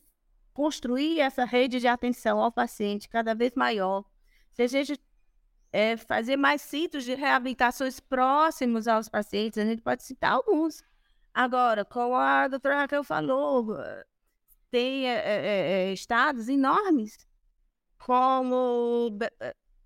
[0.53, 4.05] construir essa rede de atenção ao paciente cada vez maior,
[4.51, 4.99] se a gente
[5.71, 10.83] é, fazer mais sítios de reabilitações próximos aos pacientes, a gente pode citar alguns.
[11.33, 13.75] Agora, como a doutora Raquel falou,
[14.73, 17.27] tem é, é, estados enormes,
[17.99, 19.11] como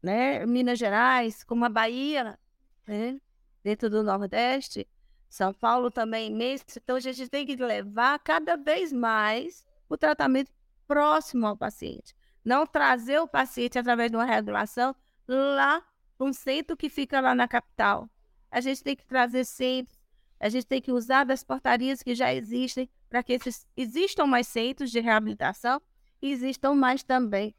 [0.01, 2.39] né, Minas Gerais, como a Bahia,
[2.87, 3.19] né,
[3.61, 4.87] dentro do Nordeste,
[5.27, 6.63] São Paulo também imenso.
[6.77, 10.53] Então, a gente tem que levar cada vez mais o tratamento
[10.87, 12.15] próximo ao paciente.
[12.45, 14.95] Não trazer o paciente através de uma regulação
[15.27, 15.83] lá
[16.17, 18.09] um centro que fica lá na capital.
[18.49, 19.99] A gente tem que trazer centros,
[20.39, 24.47] a gente tem que usar das portarias que já existem para que esses, existam mais
[24.47, 25.81] centros de reabilitação
[26.21, 27.55] e existam mais também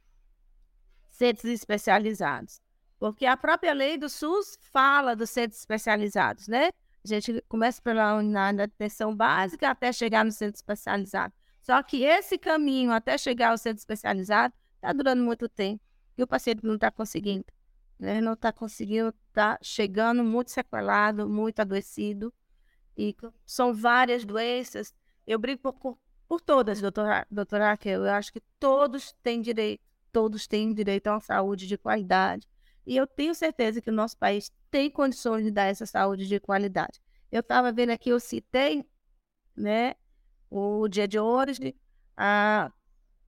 [1.06, 2.60] centros especializados.
[2.98, 6.70] Porque a própria lei do SUS fala dos centros especializados, né?
[7.04, 11.32] A gente começa pela na, na atenção básica até chegar no centro especializado.
[11.60, 15.82] Só que esse caminho até chegar ao centro especializado está durando muito tempo
[16.16, 17.46] e o paciente não está conseguindo.
[17.98, 18.20] Né?
[18.20, 22.32] Não está conseguindo, está chegando muito sequelado, muito adoecido.
[22.96, 23.14] E
[23.46, 24.92] são várias doenças.
[25.28, 28.06] Eu brigo por, por todas, doutora, doutora Raquel.
[28.06, 32.48] Eu acho que todos têm direito, todos têm direito a uma saúde de qualidade.
[32.86, 36.40] E eu tenho certeza que o nosso país tem condições de dar essa saúde de
[36.40, 36.98] qualidade.
[37.30, 38.82] Eu estava vendo aqui, eu citei,
[39.54, 39.96] né,
[40.50, 41.76] o dia de hoje,
[42.16, 42.72] a,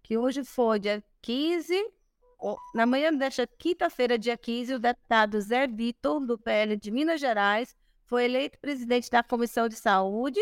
[0.03, 1.75] que hoje foi dia 15,
[2.75, 7.77] na manhã desta quinta-feira, dia 15, o deputado Zé Vitor, do PL de Minas Gerais,
[8.07, 10.41] foi eleito presidente da Comissão de Saúde,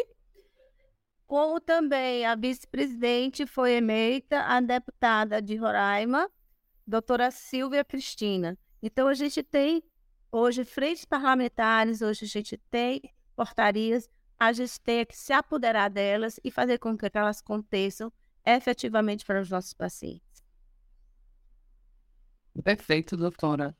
[1.28, 6.28] como também a vice-presidente foi eleita a deputada de Roraima,
[6.86, 8.58] doutora Silvia Cristina.
[8.82, 9.82] Então, a gente tem
[10.32, 13.02] hoje frentes parlamentares, hoje a gente tem
[13.36, 14.08] portarias,
[14.38, 18.10] a gente tem que se apoderar delas e fazer com que elas aconteçam
[18.42, 20.42] efetivamente para os nossos pacientes.
[22.64, 23.76] Perfeito, doutora.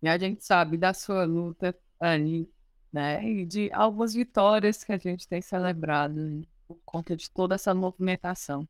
[0.00, 2.48] E a gente sabe da sua luta ali,
[2.92, 3.24] né?
[3.24, 6.53] E de algumas vitórias que a gente tem celebrado né?
[6.66, 8.68] Por conta de toda essa movimentação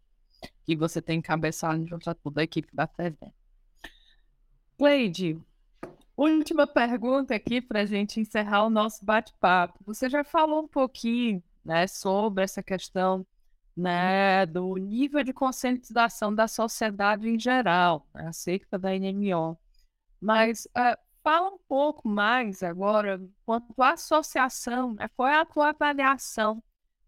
[0.65, 3.33] que você tem encabeçado junto a toda a equipe da TV.
[4.77, 5.41] Cleide,
[6.17, 9.81] Última pergunta aqui para a gente encerrar o nosso bate-papo.
[9.85, 13.27] Você já falou um pouquinho né, sobre essa questão
[13.77, 19.59] né, do nível de conscientização da sociedade em geral né, acerca da NMO.
[20.21, 25.71] Mas uh, fala um pouco mais agora quanto à associação, né, qual é a tua
[25.71, 26.63] avaliação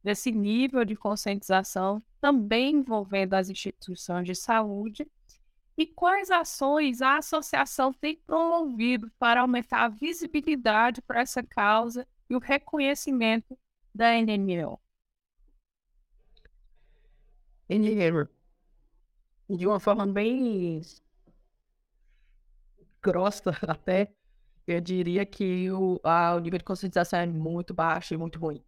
[0.07, 5.05] desse nível de conscientização também envolvendo as instituições de saúde
[5.77, 12.37] e quais ações a associação tem promovido para aumentar a visibilidade para essa causa e
[12.37, 13.59] o reconhecimento
[13.93, 14.81] da NMO?
[17.69, 18.29] NMO,
[19.51, 20.83] de uma forma bem
[23.03, 24.13] grossa até,
[24.69, 28.65] eu diria que o, a, o nível de conscientização é muito baixo e muito ruim.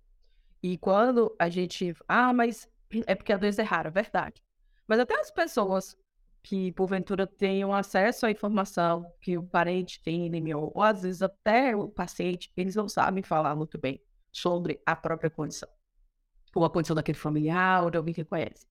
[0.63, 1.95] E quando a gente.
[2.07, 2.69] Ah, mas
[3.07, 4.43] é porque a doença é rara, verdade.
[4.87, 5.97] Mas até as pessoas
[6.43, 11.77] que porventura tenham acesso à informação que o parente tem NMO, ou às vezes até
[11.77, 14.01] o paciente, eles não sabem falar muito bem
[14.33, 15.69] sobre a própria condição,
[16.55, 18.67] ou a condição daquele familiar, ou de alguém que conhece.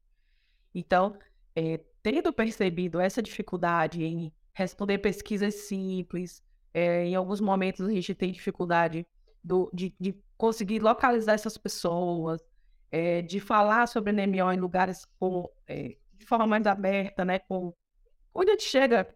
[0.73, 1.17] Então,
[1.55, 8.15] é, tendo percebido essa dificuldade em responder pesquisas simples, é, em alguns momentos a gente
[8.15, 9.05] tem dificuldade
[9.43, 12.41] do, de, de, conseguir localizar essas pessoas,
[12.91, 15.49] é, de falar sobre NMO em lugares com
[16.27, 17.39] forma mais aberta, né?
[17.39, 17.73] Com...
[18.33, 19.07] Onde a gente chega,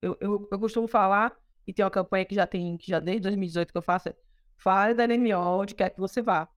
[0.00, 3.22] eu, eu, eu costumo falar, e tem uma campanha que já tem, que já desde
[3.22, 4.16] 2018 que eu faço, é,
[4.56, 6.48] fale da NMO onde quer que você vá.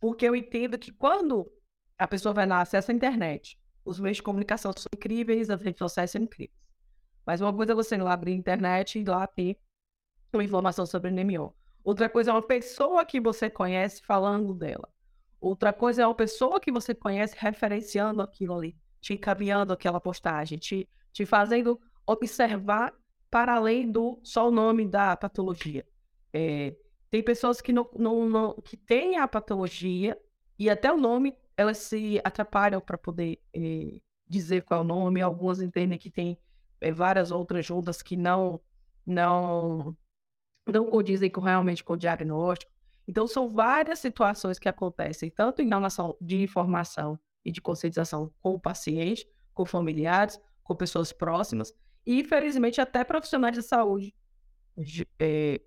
[0.00, 1.50] Porque eu entendo que quando
[1.96, 5.78] a pessoa vai lá, acessa a internet, os meios de comunicação são incríveis, as redes
[5.78, 6.58] sociais são incríveis.
[7.26, 9.58] Mas uma coisa é você ir lá abrir a internet e lá ter
[10.32, 11.54] uma informação sobre NMO.
[11.84, 14.88] Outra coisa é uma pessoa que você conhece falando dela.
[15.40, 18.74] Outra coisa é uma pessoa que você conhece referenciando aquilo ali
[19.04, 22.94] te encaminhando aquela postagem, te, te fazendo observar
[23.30, 25.86] para além do só o nome da patologia.
[26.32, 26.74] É,
[27.10, 30.18] tem pessoas que não, não, não, que têm a patologia
[30.58, 35.20] e até o nome elas se atrapalham para poder é, dizer qual é o nome.
[35.20, 36.38] Algumas entendem que tem
[36.80, 38.58] é, várias outras juntas que não
[39.06, 39.94] não
[40.66, 42.72] não condizem com, realmente com o diagnóstico.
[43.06, 48.54] Então são várias situações que acontecem tanto em relação de informação e de conscientização com
[48.54, 51.72] o paciente, com familiares, com pessoas próximas
[52.06, 54.14] e, infelizmente, até profissionais de saúde.
[55.18, 55.60] É,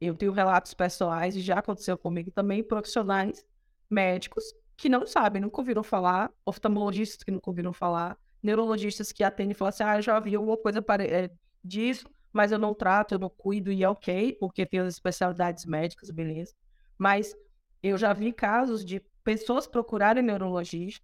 [0.00, 3.44] eu tenho relatos pessoais e já aconteceu comigo também, profissionais
[3.90, 4.44] médicos
[4.76, 9.54] que não sabem, nunca ouviram falar, oftalmologistas que nunca ouviram falar, neurologistas que atendem e
[9.54, 11.30] falam assim, ah, já vi alguma coisa é,
[11.62, 15.64] disso, mas eu não trato, eu não cuido e é ok, porque tem as especialidades
[15.64, 16.52] médicas, beleza.
[16.98, 17.34] Mas
[17.80, 21.00] eu já vi casos de pessoas procurarem neurologistas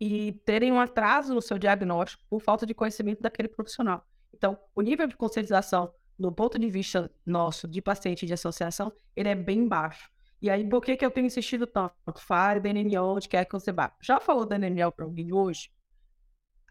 [0.00, 4.06] e terem um atraso no seu diagnóstico por falta de conhecimento daquele profissional.
[4.32, 9.28] Então, o nível de conscientização, do ponto de vista nosso, de paciente de associação, ele
[9.28, 10.08] é bem baixo.
[10.40, 11.92] E aí, por que, que eu tenho insistido tanto?
[12.18, 13.94] Fale da NMO onde quer que você vá.
[14.00, 15.70] Já falou da NMO para alguém hoje?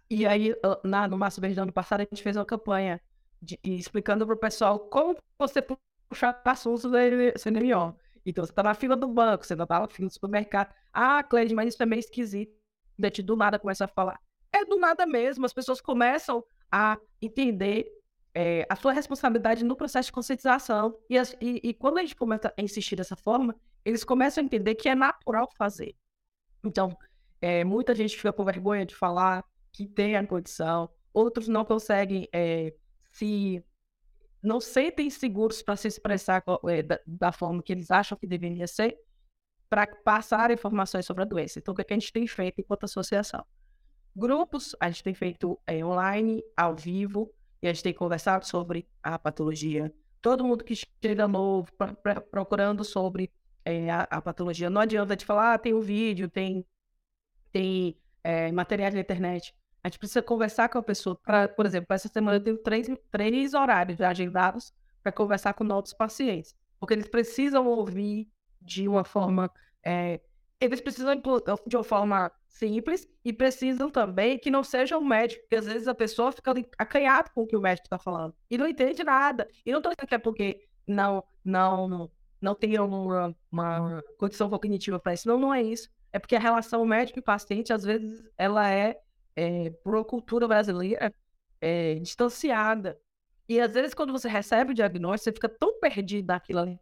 [0.10, 3.00] E aí, na, no Márcio Verde do ano passado, a gente fez uma campanha
[3.42, 5.62] de, explicando para o pessoal como você
[6.10, 7.00] puxar assuntos da
[7.52, 7.96] NMO.
[8.26, 10.74] Então, você tá na fila do banco, você tá na fila do supermercado.
[10.92, 12.58] Ah, Cleide, mas isso é meio esquisito.
[13.24, 14.20] Do nada começa a falar.
[14.52, 17.88] É do nada mesmo, as pessoas começam a entender
[18.34, 20.98] é, a sua responsabilidade no processo de conscientização.
[21.10, 23.56] E, e, e, quando a gente começa a insistir dessa forma,
[23.86, 25.96] eles começam a entender que é natural fazer.
[26.64, 26.96] Então,
[27.42, 32.28] é, muita gente fica com vergonha de falar que tem a condição, outros não conseguem
[32.34, 32.74] é,
[33.12, 33.64] se.
[34.42, 38.68] não sentem seguros para se expressar é, da, da, forma que eles acham que deveria
[38.68, 38.98] ser,
[39.70, 41.60] para passar informações sobre a doença.
[41.60, 43.46] Então, o que, é que a gente tem feito enquanto associação?
[44.16, 48.88] Grupos, a gente tem feito é, online, ao vivo, e a gente tem conversado sobre
[49.04, 49.94] a patologia.
[50.22, 53.32] Todo mundo que chega novo, pra, pra, procurando sobre
[53.92, 56.66] a, a, patologia, não adianta de falar, ah, tem o um vídeo, tem,
[57.52, 59.54] tem é, materiais na internet.
[59.84, 61.16] A gente precisa conversar com a pessoa.
[61.16, 65.94] Pra, por exemplo, essa semana eu tenho três, três horários agendados para conversar com novos
[65.94, 68.30] pacientes, porque eles precisam ouvir
[68.62, 69.50] de uma forma.
[69.84, 70.20] É,
[70.60, 71.16] eles precisam
[71.66, 75.66] de uma forma simples e precisam também que não seja o um médico, porque às
[75.66, 79.04] vezes a pessoa fica acanhada com o que o médico está falando e não entende
[79.04, 79.48] nada.
[79.66, 82.12] E não estou dizendo que é porque não, não,
[82.42, 85.28] não tem uma, uma condição cognitiva para isso.
[85.28, 85.90] Não, não é isso.
[86.12, 89.00] É porque a relação médico e paciente, às vezes, ela é,
[89.40, 91.14] é por uma cultura brasileira,
[91.62, 93.00] é, distanciada.
[93.48, 96.80] E às vezes, quando você recebe o diagnóstico, você fica tão perdido naquilo ali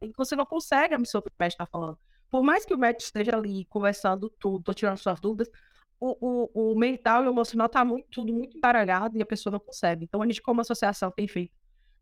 [0.00, 1.98] que você não consegue absorver o que o médico está falando
[2.30, 5.50] por mais que o médico esteja ali conversando tudo, tirando suas dúvidas,
[5.98, 6.16] o,
[6.54, 9.60] o, o mental e o emocional está muito, tudo muito embaralhado e a pessoa não
[9.60, 10.04] consegue.
[10.04, 11.52] Então, a gente, como associação, tem feito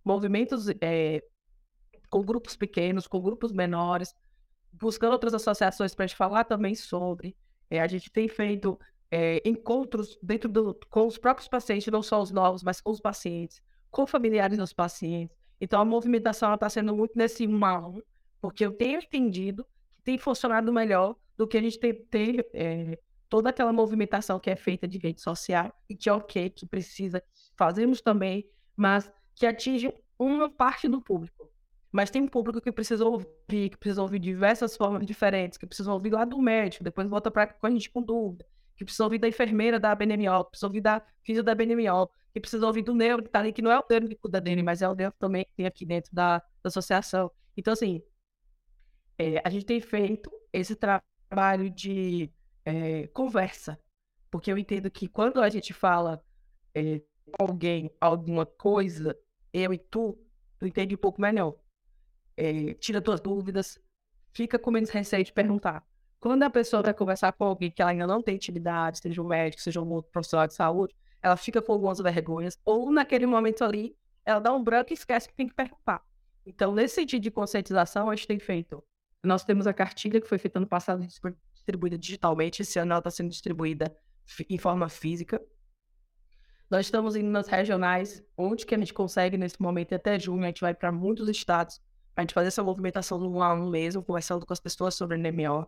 [0.04, 1.22] movimentos é,
[2.08, 4.14] com grupos pequenos, com grupos menores,
[4.72, 7.34] buscando outras associações para a gente falar também sobre.
[7.70, 8.78] É, a gente tem feito
[9.10, 13.00] é, encontros dentro do, com os próprios pacientes, não só os novos, mas com os
[13.00, 15.36] pacientes, com familiares dos pacientes.
[15.60, 17.60] Então, a movimentação está sendo muito nesse um
[18.40, 19.66] porque eu tenho entendido
[20.08, 22.98] tem funcionado melhor do que a gente ter, ter é,
[23.28, 27.22] toda aquela movimentação que é feita de rede social e que é ok, que precisa,
[27.54, 31.50] fazemos também, mas que atinge uma parte do público.
[31.92, 35.92] Mas tem um público que precisa ouvir, que precisa ouvir diversas formas diferentes, que precisa
[35.92, 38.46] ouvir lá do médico, depois volta para a gente com dúvida,
[38.78, 42.40] que precisa ouvir da enfermeira da BNMO, que precisa ouvir da filha da BNMO, que
[42.40, 44.62] precisa ouvir do neuro que está ali, que não é o neuro que cuida dele,
[44.62, 47.30] mas é o neuro também que tem aqui dentro da, da associação.
[47.56, 48.00] Então, assim,
[49.18, 52.32] é, a gente tem feito esse trabalho de
[52.64, 53.78] é, conversa,
[54.30, 56.24] porque eu entendo que quando a gente fala
[56.74, 57.02] é,
[57.38, 59.18] alguém alguma coisa,
[59.52, 60.16] eu e tu,
[60.58, 61.56] tu entende um pouco melhor.
[62.36, 63.80] É, tira tuas dúvidas,
[64.32, 65.84] fica com menos receio de perguntar.
[66.20, 69.26] Quando a pessoa vai conversar com alguém que ela ainda não tem intimidade, seja um
[69.26, 73.64] médico, seja um outro profissional de saúde, ela fica com algumas vergonhas, ou naquele momento
[73.64, 76.02] ali, ela dá um branco e esquece que tem que perguntar.
[76.44, 78.82] Então, nesse sentido de conscientização, a gente tem feito
[79.22, 81.04] nós temos a cartilha que foi feita ano passado
[81.52, 82.62] distribuída digitalmente.
[82.62, 83.94] Esse ano ela está sendo distribuída
[84.48, 85.40] em forma física.
[86.70, 90.48] Nós estamos indo nas regionais, onde que a gente consegue nesse momento, até junho, a
[90.48, 91.80] gente vai para muitos estados,
[92.14, 95.66] para a gente fazer essa movimentação no ano mesmo, conversando com as pessoas sobre NMO.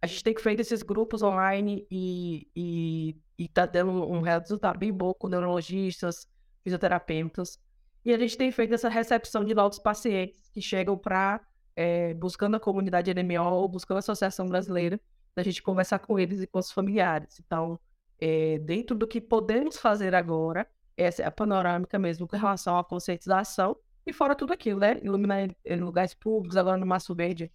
[0.00, 4.92] A gente tem feito esses grupos online e, e, e tá dando um resultado bem
[4.92, 6.28] bom com neurologistas,
[6.62, 7.58] fisioterapeutas.
[8.04, 11.40] E a gente tem feito essa recepção de novos pacientes que chegam para
[11.74, 15.00] é, buscando a comunidade NMO, buscando a Associação Brasileira,
[15.34, 17.40] da gente conversar com eles e com os familiares.
[17.44, 17.78] Então,
[18.18, 20.66] é, dentro do que podemos fazer agora,
[20.96, 23.76] essa é a panorâmica mesmo com relação à conscientização
[24.06, 24.98] e fora tudo aquilo, né?
[25.02, 27.52] Iluminar em lugares públicos, agora no Maço Verde,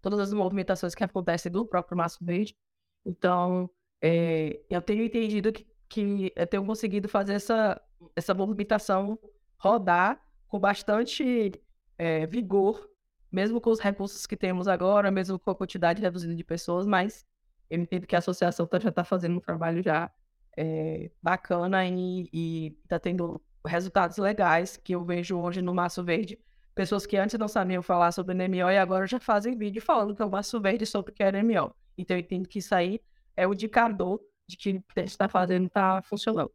[0.00, 2.56] todas as movimentações que acontecem do próprio Maço Verde.
[3.04, 3.70] Então,
[4.02, 7.80] é, eu tenho entendido que, que eu tenho conseguido fazer essa,
[8.14, 9.18] essa movimentação
[9.58, 11.52] rodar com bastante
[11.96, 12.88] é, vigor
[13.30, 17.26] mesmo com os recursos que temos agora, mesmo com a quantidade reduzida de pessoas, mas
[17.68, 20.10] eu entendo que a associação tá, já está fazendo um trabalho já
[20.56, 26.38] é, bacana e está tendo resultados legais que eu vejo hoje no Maço Verde.
[26.78, 30.22] Pessoas que antes não sabiam falar sobre NMO e agora já fazem vídeo falando que
[30.22, 31.74] o Maço Verde sobre o que é NMO.
[31.98, 33.00] Então eu entendo que isso aí
[33.36, 36.52] é o indicador de que o que está fazendo está funcionando.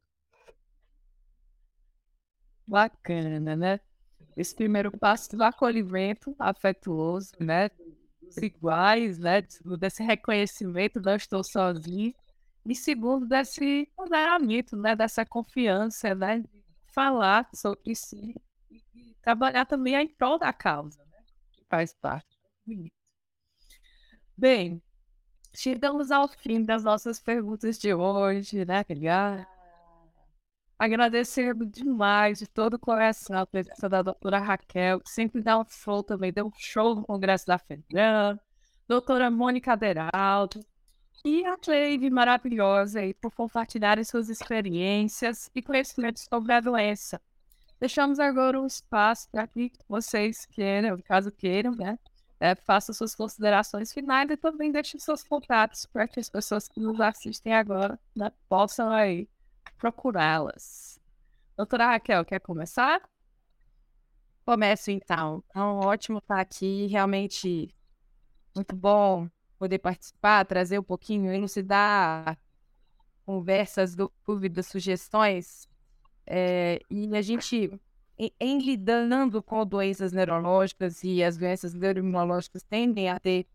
[2.65, 3.82] Bacana, né?
[4.38, 7.69] esse primeiro passo do acolhimento afetuoso, né?
[8.21, 9.41] Dos iguais, né?
[9.78, 12.13] Desse reconhecimento, não estou sozinho.
[12.65, 14.95] E segundo, desse empoderamento, né?
[14.95, 16.45] Dessa confiança, né?
[16.86, 18.34] Falar sobre si
[19.24, 21.17] trabalhar também em prol da causa, né?
[21.53, 22.38] Que faz parte.
[24.38, 24.82] Bem,
[25.55, 29.47] chegamos ao fim das nossas perguntas de hoje, né, Obrigada
[30.84, 35.63] agradecendo demais de todo o coração a presença da doutora Raquel, que sempre dá um
[35.65, 38.38] show também, deu um show no Congresso da FEDRAM,
[38.86, 40.59] doutora Mônica Deraldo,
[41.24, 47.21] e a Cleive maravilhosa aí por compartilharem suas experiências e conhecimentos sobre a doença.
[47.84, 52.00] Deixamos agora um espaço para que vocês queiram, caso queiram, né?
[52.40, 56.80] É, façam suas considerações finais e também deixem seus contatos para que as pessoas que
[56.80, 59.28] nos assistem agora né, possam aí
[59.78, 60.98] procurá-las.
[61.58, 63.02] Doutora Raquel, quer começar?
[64.46, 65.44] Começo então.
[65.50, 66.88] Então, ótimo estar aqui.
[66.88, 67.76] Realmente
[68.56, 69.28] muito bom
[69.60, 72.40] poder participar, trazer um pouquinho, elucidar
[73.26, 73.94] conversas,
[74.26, 75.68] dúvidas, sugestões.
[76.26, 77.71] É, e a gente,
[78.17, 83.45] em, em, lidando com doenças neurológicas e as doenças neuroimunológicas tendem a ter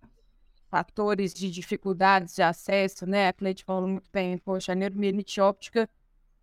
[0.70, 3.28] fatores de dificuldades de acesso, né?
[3.28, 5.88] A Cleide falou muito bem, poxa, a neuromielite óptica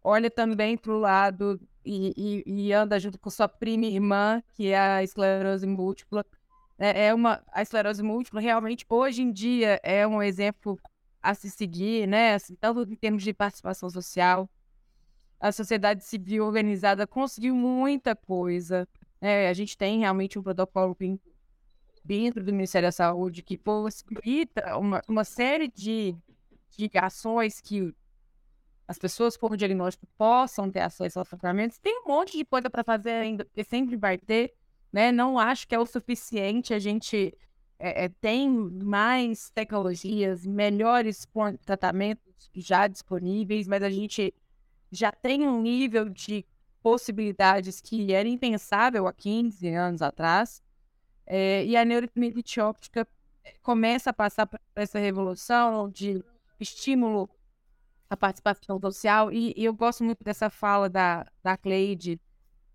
[0.05, 4.67] olha também para o lado e, e, e, anda junto com sua prima irmã, que
[4.67, 6.23] é a esclerose múltipla.
[6.77, 10.79] É, é uma, a esclerose múltipla realmente, hoje em dia, é um exemplo
[11.23, 12.35] a se seguir, né?
[12.35, 14.47] Assim, tanto em termos de participação social.
[15.39, 18.87] A sociedade civil organizada conseguiu muita coisa.
[19.21, 19.47] Né?
[19.49, 20.95] A gente tem realmente um protocolo
[22.03, 26.15] dentro do Ministério da Saúde que possibilita uma, uma série de,
[26.77, 27.93] de ações que
[28.87, 31.79] as pessoas com diagnóstico possam ter acesso aos tratamentos.
[31.79, 34.53] Tem um monte de coisa para fazer ainda, porque sempre vai ter,
[34.93, 35.11] né?
[35.11, 37.35] Não acho que é o suficiente a gente
[37.79, 41.27] é, é, tem mais tecnologias, melhores
[41.65, 44.33] tratamentos já disponíveis, mas a gente
[44.91, 46.45] já tem um nível de
[46.81, 50.61] possibilidades que era impensável há 15 anos atrás.
[51.25, 53.07] É, e a neuromielite óptica
[53.61, 56.23] começa a passar por essa revolução de
[56.59, 57.29] estímulo
[58.09, 59.31] à participação social.
[59.31, 62.21] E, e eu gosto muito dessa fala da, da Cleide,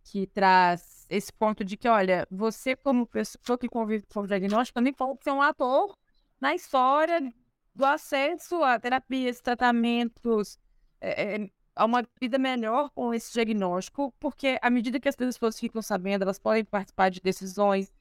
[0.03, 4.75] que traz esse ponto de que, olha, você como pessoa que convive com o diagnóstico
[4.75, 5.97] também pode ser um ator
[6.41, 7.33] na história
[7.75, 10.59] do acesso a terapias, tratamentos,
[11.01, 15.81] é, a uma vida melhor com esse diagnóstico, porque à medida que as pessoas ficam
[15.81, 17.93] sabendo, elas podem participar de decisões,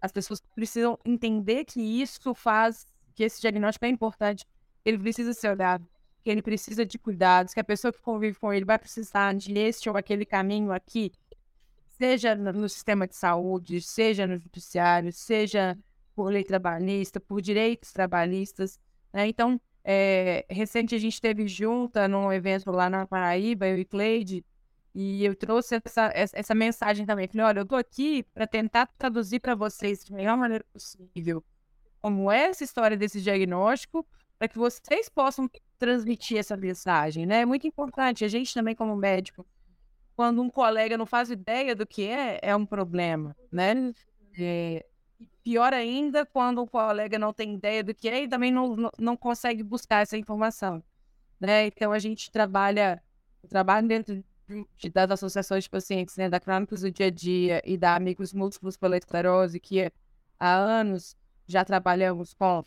[0.00, 4.46] as pessoas precisam entender que isso faz, que esse diagnóstico é importante,
[4.84, 5.86] ele precisa ser olhado,
[6.22, 9.56] que ele precisa de cuidados, que a pessoa que convive com ele vai precisar de
[9.56, 11.12] este ou aquele caminho aqui,
[11.98, 15.78] seja no sistema de saúde, seja no judiciário, seja
[16.14, 18.78] por lei trabalhista, por direitos trabalhistas.
[19.12, 19.28] Né?
[19.28, 24.44] Então, é, recente a gente teve junta num evento lá na Paraíba, eu e Cleide,
[24.94, 27.26] e eu trouxe essa, essa mensagem também.
[27.28, 31.42] Falei, olha, eu estou aqui para tentar traduzir para vocês da melhor maneira possível
[32.02, 34.04] como é essa história desse diagnóstico,
[34.36, 37.42] para que vocês possam transmitir essa mensagem, né?
[37.42, 39.46] É muito importante, a gente também como médico,
[40.16, 43.94] quando um colega não faz ideia do que é, é um problema, né?
[44.36, 44.84] É,
[45.42, 49.16] pior ainda quando um colega não tem ideia do que é e também não, não,
[49.16, 50.82] consegue buscar essa informação,
[51.40, 51.66] né?
[51.66, 53.02] Então a gente trabalha,
[53.48, 54.24] trabalha dentro
[54.76, 58.32] de, das associações de pacientes, né, da Crônicos do Dia a Dia e da Amigos
[58.32, 59.90] Múltiplos pela Esclerose, que
[60.38, 61.16] há anos
[61.46, 62.64] já trabalhamos com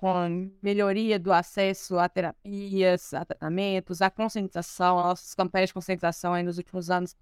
[0.00, 6.42] com melhoria do acesso a terapias, a tratamentos, a conscientização, nossas campanhas de conscientização aí
[6.42, 7.14] nos últimos anos,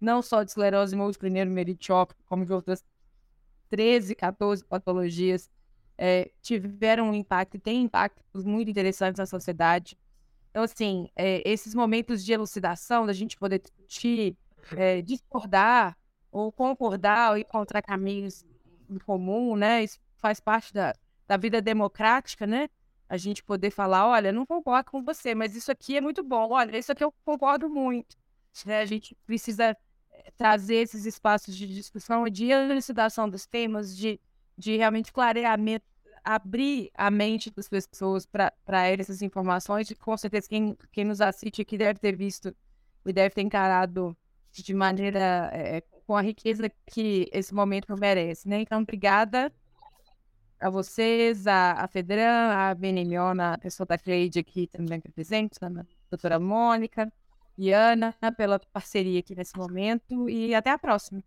[0.00, 2.82] não só de esclerose múltipla e neuromeritiopa, como de outras
[3.72, 5.50] 13, 14 patologias,
[5.96, 9.96] é, tiveram um impacto têm impactos muito interessantes na sociedade.
[10.50, 14.36] Então, assim, é, esses momentos de elucidação, da gente poder discutir,
[14.76, 15.96] é, discordar
[16.30, 18.44] ou concordar ou encontrar caminhos
[18.90, 19.82] em comum, né?
[19.82, 20.94] Isso faz parte da,
[21.26, 22.68] da vida democrática, né?
[23.08, 26.50] A gente poder falar, olha, não concordo com você, mas isso aqui é muito bom.
[26.50, 28.18] Olha, isso aqui eu concordo muito.
[28.66, 28.80] Né?
[28.80, 29.74] A gente precisa
[30.36, 34.20] trazer esses espaços de discussão, de elucidação dos temas, de,
[34.56, 35.84] de realmente clareamento,
[36.24, 38.52] abrir a mente das pessoas para
[38.88, 39.90] essas informações.
[39.90, 42.54] E com certeza quem, quem nos assiste aqui deve ter visto
[43.04, 44.16] e deve ter encarado
[44.52, 48.60] de maneira é, com a riqueza que esse momento merece, né?
[48.60, 49.52] Então, obrigada
[50.60, 55.68] a vocês, a, a Fedran, a BNMO, a pessoa da Cleide aqui também presente, a
[56.10, 57.12] doutora Mônica
[57.62, 61.22] e Ana, pela parceria aqui nesse momento e até a próxima.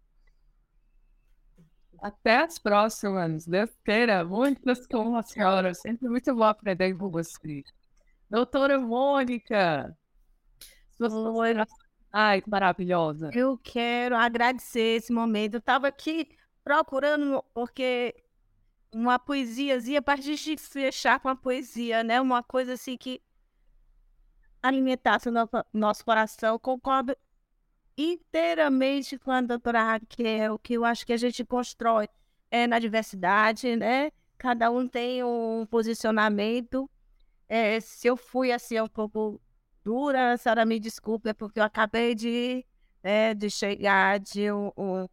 [2.02, 3.48] Até as próximas.
[3.48, 4.24] Deus queira.
[4.26, 5.74] Muitas com a senhora.
[5.74, 7.64] Sempre muito bom aprender com você.
[8.30, 9.98] Doutora Mônica.
[12.12, 13.30] Ai, que maravilhosa.
[13.34, 15.54] Eu quero agradecer esse momento.
[15.54, 16.28] Eu estava aqui
[16.66, 18.14] procurando, porque
[18.94, 22.20] uma poesiazinha para a gente fechar com a poesia, né?
[22.20, 23.22] Uma coisa assim que
[24.68, 26.58] alimentasse nosso, nosso coração.
[26.60, 27.16] Concordo
[27.98, 32.10] inteiramente com a doutora Raquel, que eu acho que a gente constrói
[32.52, 34.12] é, na diversidade, né?
[34.38, 36.90] Cada um tem um posicionamento.
[37.48, 39.42] É, se eu fui assim um pouco
[39.84, 42.66] dura, a senhora me desculpe, é porque eu acabei de
[43.06, 45.08] né, de chegar de um, um...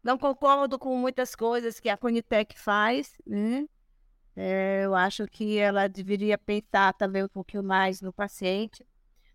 [0.00, 3.66] Não concordo com muitas coisas que a Conitec faz, né?
[4.36, 8.86] É, eu acho que ela deveria pensar também um pouquinho mais no paciente.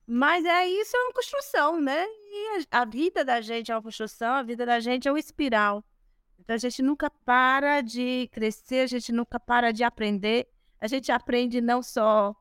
[0.10, 2.06] Mas é isso, é uma construção, né?
[2.06, 5.20] E a, a vida da gente é uma construção, a vida da gente é uma
[5.20, 5.84] espiral.
[6.40, 10.48] Então a gente nunca para de crescer, a gente nunca para de aprender.
[10.80, 12.34] A gente aprende não só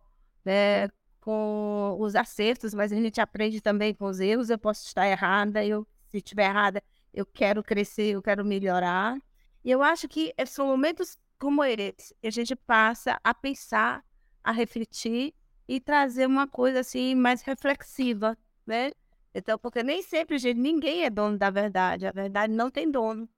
[0.44, 0.88] né,
[1.20, 4.48] com os acertos, mas a gente aprende também com os erros.
[4.48, 6.80] Eu posso estar errada, eu, se estiver errada,
[7.12, 9.18] eu quero crescer, eu quero melhorar.
[9.64, 14.04] E eu acho que são momentos como esse que a gente passa a pensar,
[14.44, 15.34] a refletir
[15.68, 18.36] e trazer uma coisa assim mais reflexiva,
[18.66, 18.92] né?
[19.34, 22.06] Então, porque nem sempre, gente, ninguém é dono da verdade.
[22.06, 23.28] A verdade não tem dono.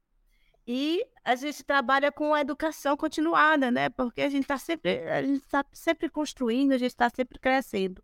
[0.66, 3.88] E a gente trabalha com a educação continuada, né?
[3.88, 8.02] Porque a gente está sempre, a gente está sempre construindo, a gente está sempre crescendo.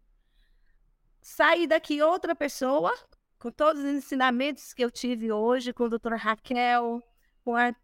[1.21, 2.93] Sair daqui outra pessoa,
[3.39, 7.03] com todos os ensinamentos que eu tive hoje, com a doutora Raquel,
[7.45, 7.75] com a,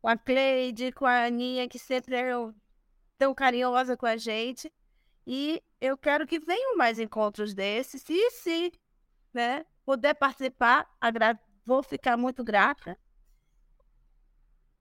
[0.00, 2.32] com a Cleide, com a Aninha, que sempre é
[3.18, 4.72] tão carinhosa com a gente.
[5.32, 8.04] E eu quero que venham mais encontros desses.
[8.10, 8.72] E se
[9.32, 10.90] né, puder participar,
[11.64, 12.98] vou ficar muito grata.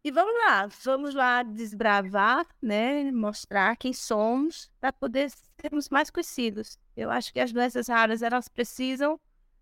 [0.04, 3.12] E vamos lá, vamos lá desbravar, né?
[3.12, 5.30] Mostrar quem somos para poder
[5.62, 6.80] sermos mais conhecidos.
[6.98, 9.20] Eu acho que as doenças raras elas precisam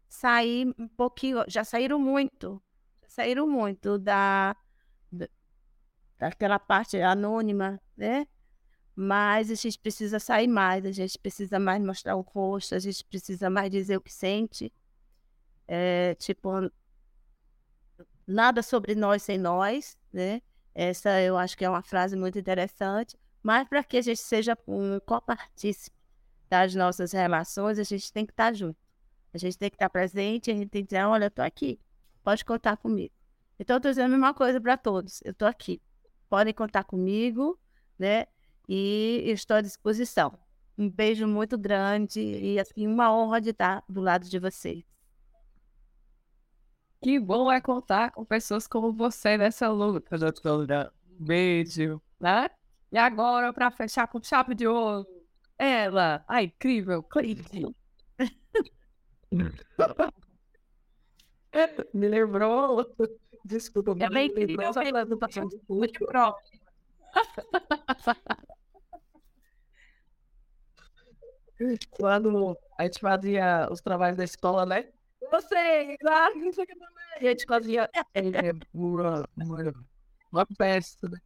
[0.08, 2.64] sair um pouquinho, já saíram muito,
[3.02, 4.56] já saíram muito da,
[5.12, 5.28] da
[6.18, 8.26] daquela parte anônima, né?
[9.00, 13.06] Mas a gente precisa sair mais, a gente precisa mais mostrar o rosto, a gente
[13.06, 14.74] precisa mais dizer o que sente.
[15.68, 16.50] É, tipo,
[18.26, 20.42] nada sobre nós sem nós, né?
[20.74, 24.58] Essa eu acho que é uma frase muito interessante, mas para que a gente seja
[24.68, 25.96] um copartícipe
[26.50, 28.80] das nossas relações, a gente tem que estar junto.
[29.32, 31.80] A gente tem que estar presente, a gente tem que dizer, olha, eu estou aqui,
[32.24, 33.14] pode contar comigo.
[33.60, 35.80] Então, eu estou dizendo a mesma coisa para todos, eu estou aqui.
[36.28, 37.60] Podem contar comigo,
[38.00, 38.26] né?
[38.68, 40.38] E estou à disposição.
[40.78, 44.84] Um beijo muito grande e assim, uma honra de estar do lado de vocês.
[47.02, 50.92] Que bom é contar com pessoas como você nessa luta, doutora.
[51.20, 52.50] Beijo, né?
[52.92, 55.08] E agora, para fechar com chave de ouro,
[55.58, 57.76] ela, a incrível Cleide.
[61.94, 62.86] me lembrou.
[63.44, 66.62] Desculpa, é bem incrível falando do paciente muito próximo.
[71.92, 74.90] Quando a gente fazia os trabalhos da escola, né?
[75.32, 77.06] Você, claro, não sei o que também.
[77.22, 77.90] E a gente fazia.
[78.14, 79.24] É, uma,
[80.32, 81.20] uma peça, né?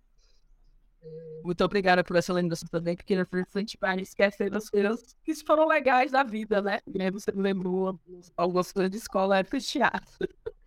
[1.43, 5.67] Muito obrigada por essa lembrança também, porque na frente vai esquecer das coisas que foram
[5.67, 6.79] legais da vida, né?
[6.93, 7.99] E aí você lembrou
[8.37, 10.09] algumas coisas de escola é teatro.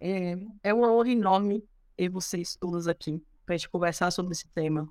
[0.00, 4.46] É, é uma honra enorme ter vocês todos aqui para a gente conversar sobre esse
[4.50, 4.88] tema.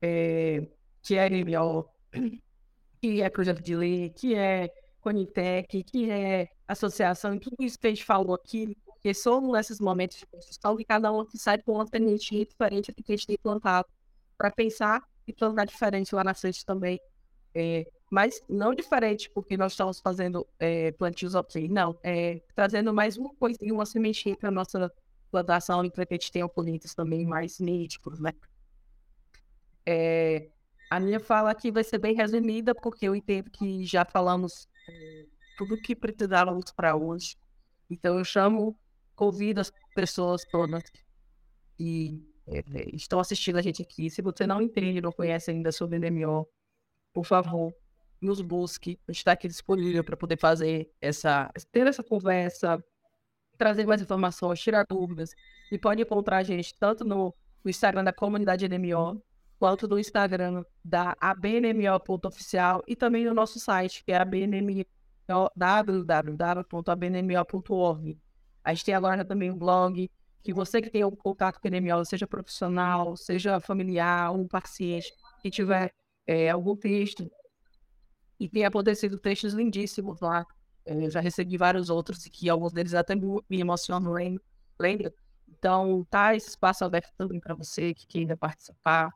[0.00, 0.64] É,
[1.02, 1.88] que é melhor,
[3.02, 7.90] que é projeto de lei, que é Conitec, que é associação, tudo isso que a
[7.90, 11.84] gente falou aqui, porque somos nesses momentos de construção que cada um sai com uma
[11.84, 13.88] tendencia diferente do que a gente tem plantado,
[14.38, 17.00] para pensar e plantar diferente lá na frente também.
[17.52, 23.16] É, mas não diferente porque nós estamos fazendo é, plantios ok, não, é, trazendo mais
[23.16, 24.92] uma coisinha, uma sementinha para a nossa
[25.28, 28.32] plantação e para que a gente tenha colheitas também mais nítidos, né?
[29.84, 30.48] É,
[30.92, 35.24] a minha fala aqui vai ser bem resumida, porque eu entendo que já falamos é,
[35.56, 37.34] tudo que precisávamos para hoje.
[37.88, 38.78] Então eu chamo,
[39.16, 40.82] convido as pessoas todas
[41.78, 42.62] que é,
[42.92, 44.10] estão assistindo a gente aqui.
[44.10, 46.46] Se você não entende, não conhece ainda sobre NMO,
[47.14, 47.74] por favor,
[48.20, 49.00] nos busque.
[49.08, 52.84] A gente está aqui disponível para poder fazer essa, ter essa conversa,
[53.56, 55.30] trazer mais informações, tirar dúvidas.
[55.70, 59.22] E pode encontrar a gente tanto no, no Instagram da comunidade NMO,
[59.62, 64.84] quanto no Instagram da abnmo.oficial e também no nosso site, que é abnmo,
[65.54, 68.18] www.abnmo.org.
[68.64, 70.10] A gente tem agora também um blog,
[70.42, 75.14] que você que tem um contato com o NMO, seja profissional, seja familiar, um paciente,
[75.40, 75.94] que tiver
[76.26, 77.30] é, algum texto,
[78.40, 80.44] e tem acontecido textos lindíssimos lá.
[80.84, 84.12] É, eu já recebi vários outros, e que alguns deles até me emocionam,
[84.76, 85.14] lembra?
[85.48, 89.12] Então, tá esse espaço aberto também para você que queira participar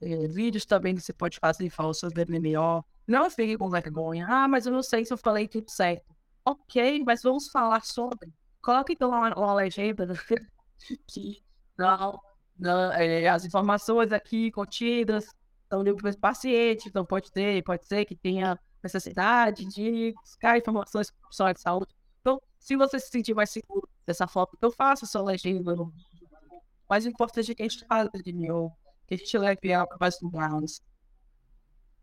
[0.00, 2.84] vídeos também que você pode fazer falando sobre MMO.
[3.06, 4.26] Não fique com vergonha.
[4.28, 6.14] Ah, mas eu não sei se eu falei tudo certo.
[6.44, 8.32] Ok, mas vamos falar sobre.
[8.62, 10.06] Coloque então uma, uma legenda
[11.06, 11.42] que
[11.78, 12.20] não,
[12.58, 15.28] não é, as informações aqui contidas
[15.62, 21.10] estão para o paciente, então pode ter, pode ser que tenha necessidade de buscar informações
[21.10, 21.94] profissionais de saúde.
[22.20, 27.50] Então, se você se sentir mais seguro dessa forma, então faça sua legenda o importante
[27.50, 28.72] é que a gente fale de Neo,
[29.06, 30.82] que a gente leve ela para mais lugares.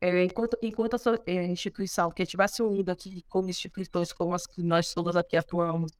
[0.01, 4.45] É, enquanto, enquanto a sua é, instituição, que tivesse unido aqui como instituições como as
[4.45, 5.91] que nós todas aqui atuamos,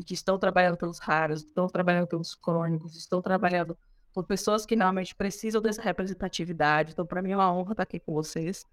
[0.00, 3.76] e que estão trabalhando pelos raros, estão trabalhando pelos crônicos, estão trabalhando
[4.14, 6.92] por pessoas que realmente precisam dessa representatividade.
[6.92, 8.64] Então, para mim é uma honra estar aqui com vocês.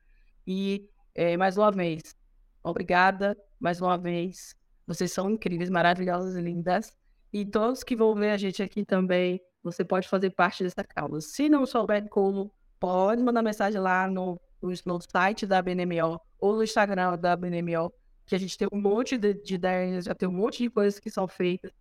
[0.47, 2.15] E, é, mais uma vez,
[2.63, 4.55] obrigada, mais uma vez.
[4.87, 6.93] Vocês são incríveis, maravilhosas e lindas.
[7.33, 11.21] E todos que vão ver a gente aqui também, você pode fazer parte dessa causa.
[11.21, 16.63] Se não souber como, pode mandar mensagem lá no, no, site da BNMO ou no
[16.63, 17.91] Instagram da BNMO,
[18.25, 20.99] que a gente tem um monte de, de ideias, já tem um monte de coisas
[20.99, 21.71] que são feitas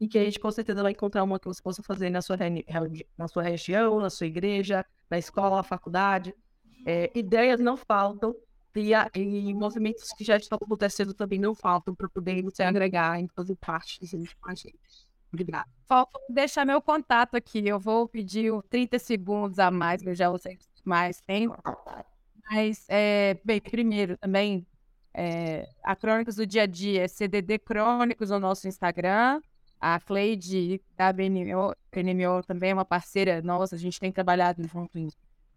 [0.00, 2.36] e que a gente com certeza vai encontrar uma que você possa fazer na sua,
[3.16, 6.34] na sua região, na sua igreja, na escola, na faculdade.
[6.86, 8.34] É, ideias não faltam
[8.74, 13.26] e, e, movimentos que já estão acontecendo também não faltam para poder você agregar e
[13.34, 15.05] fazer parte gente.
[15.32, 15.68] Obrigada.
[15.86, 17.66] Falta deixar meu contato aqui.
[17.66, 21.56] Eu vou pedir 30 segundos a mais, eu já sei mais tempo.
[22.50, 24.66] Mas, é, bem, primeiro também,
[25.12, 29.40] é, a Crônicas do Dia a Dia CDD Crônicos no nosso Instagram.
[29.80, 34.98] A Cleide da BNMO, BNMO também é uma parceira nossa, a gente tem trabalhado junto
[34.98, 35.08] em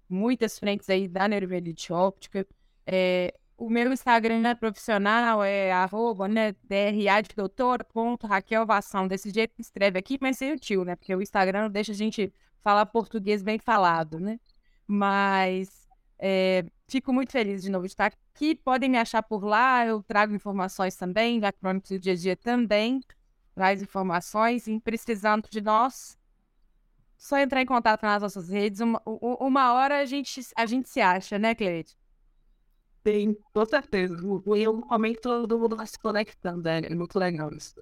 [0.10, 2.46] muitas frentes aí da neurovelite óptica.
[2.86, 6.56] É, o meu Instagram profissional é arroba, né,
[8.24, 8.66] Raquel
[9.08, 11.96] desse jeito que escreve aqui, mas sem o tio, né, porque o Instagram deixa a
[11.96, 14.40] gente falar português bem falado, né,
[14.88, 15.88] mas
[16.18, 20.02] é, fico muito feliz de novo de estar aqui, podem me achar por lá, eu
[20.04, 23.02] trago informações também, da Crônicas do Dia a Dia também,
[23.56, 24.68] mais informações.
[24.68, 26.18] E precisando de nós,
[27.18, 28.80] só entrar em contato nas nossas redes.
[28.80, 31.96] Uma, uma hora a gente, a gente se acha, né, Cleide?
[33.06, 34.16] Sim, com certeza.
[34.58, 36.80] E um momento todo mundo vai se conectando, né?
[36.80, 37.76] é muito legal isso.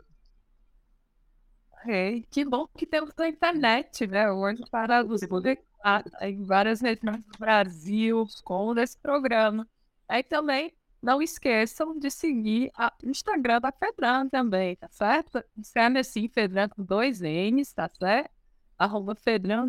[1.87, 4.29] É, que bom que temos a internet, né?
[4.31, 9.67] Hoje para os conectar em várias regiões do Brasil com esse programa.
[10.07, 12.71] Aí também não esqueçam de seguir
[13.03, 15.41] o Instagram da Fedran também, tá certo?
[15.57, 18.29] Escreve assim, Fedran com dois N's, tá certo?
[18.77, 19.67] Arroba Fedran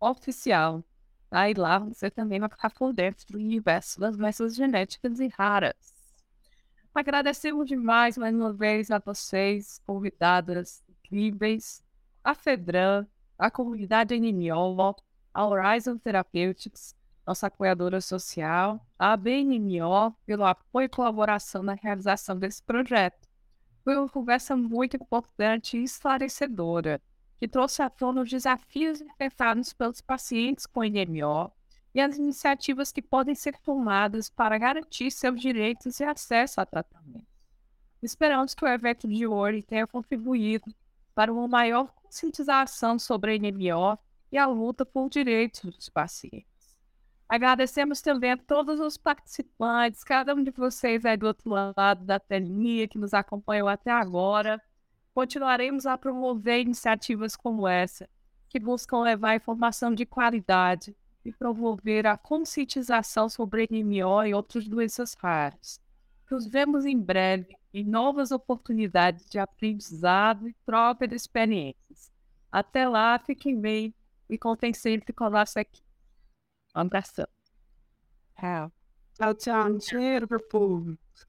[0.00, 0.84] Oficial.
[1.34, 5.74] Aí lá você também vai ficar por dentro do universo das doenças genéticas e raras.
[6.94, 11.82] Agradecemos demais mais uma vez a vocês, convidadas incríveis,
[12.22, 13.04] a Fedran,
[13.36, 14.94] a comunidade NMO,
[15.34, 16.94] a Horizon Therapeutics,
[17.26, 23.28] nossa apoiadora social, a BNMO, pelo apoio e colaboração na realização desse projeto.
[23.82, 27.02] Foi uma conversa muito importante e esclarecedora,
[27.44, 31.52] que trouxe à tona os desafios enfrentados pelos pacientes com NMO
[31.94, 37.26] e as iniciativas que podem ser tomadas para garantir seus direitos e acesso a tratamento.
[38.02, 40.74] Esperamos que o evento de hoje tenha contribuído
[41.14, 43.98] para uma maior conscientização sobre a NMO
[44.32, 46.48] e a luta por direitos dos pacientes.
[47.28, 52.18] Agradecemos também a todos os participantes, cada um de vocês aí do outro lado da
[52.18, 54.58] telinha que nos acompanhou até agora.
[55.14, 58.08] Continuaremos a promover iniciativas como essa,
[58.48, 65.14] que buscam levar informação de qualidade e promover a conscientização sobre NMO e outras doenças
[65.14, 65.80] raras.
[66.28, 72.12] Nos vemos em breve em novas oportunidades de aprendizado e troca de experiências.
[72.50, 73.94] Até lá, fiquem bem
[74.28, 75.86] e contem sempre com a nossa equipe.
[76.74, 77.26] Um abração.
[78.38, 78.72] Tchau.
[79.14, 79.72] Tchau, tchau.
[79.72, 80.98] Um cheiro pro povo.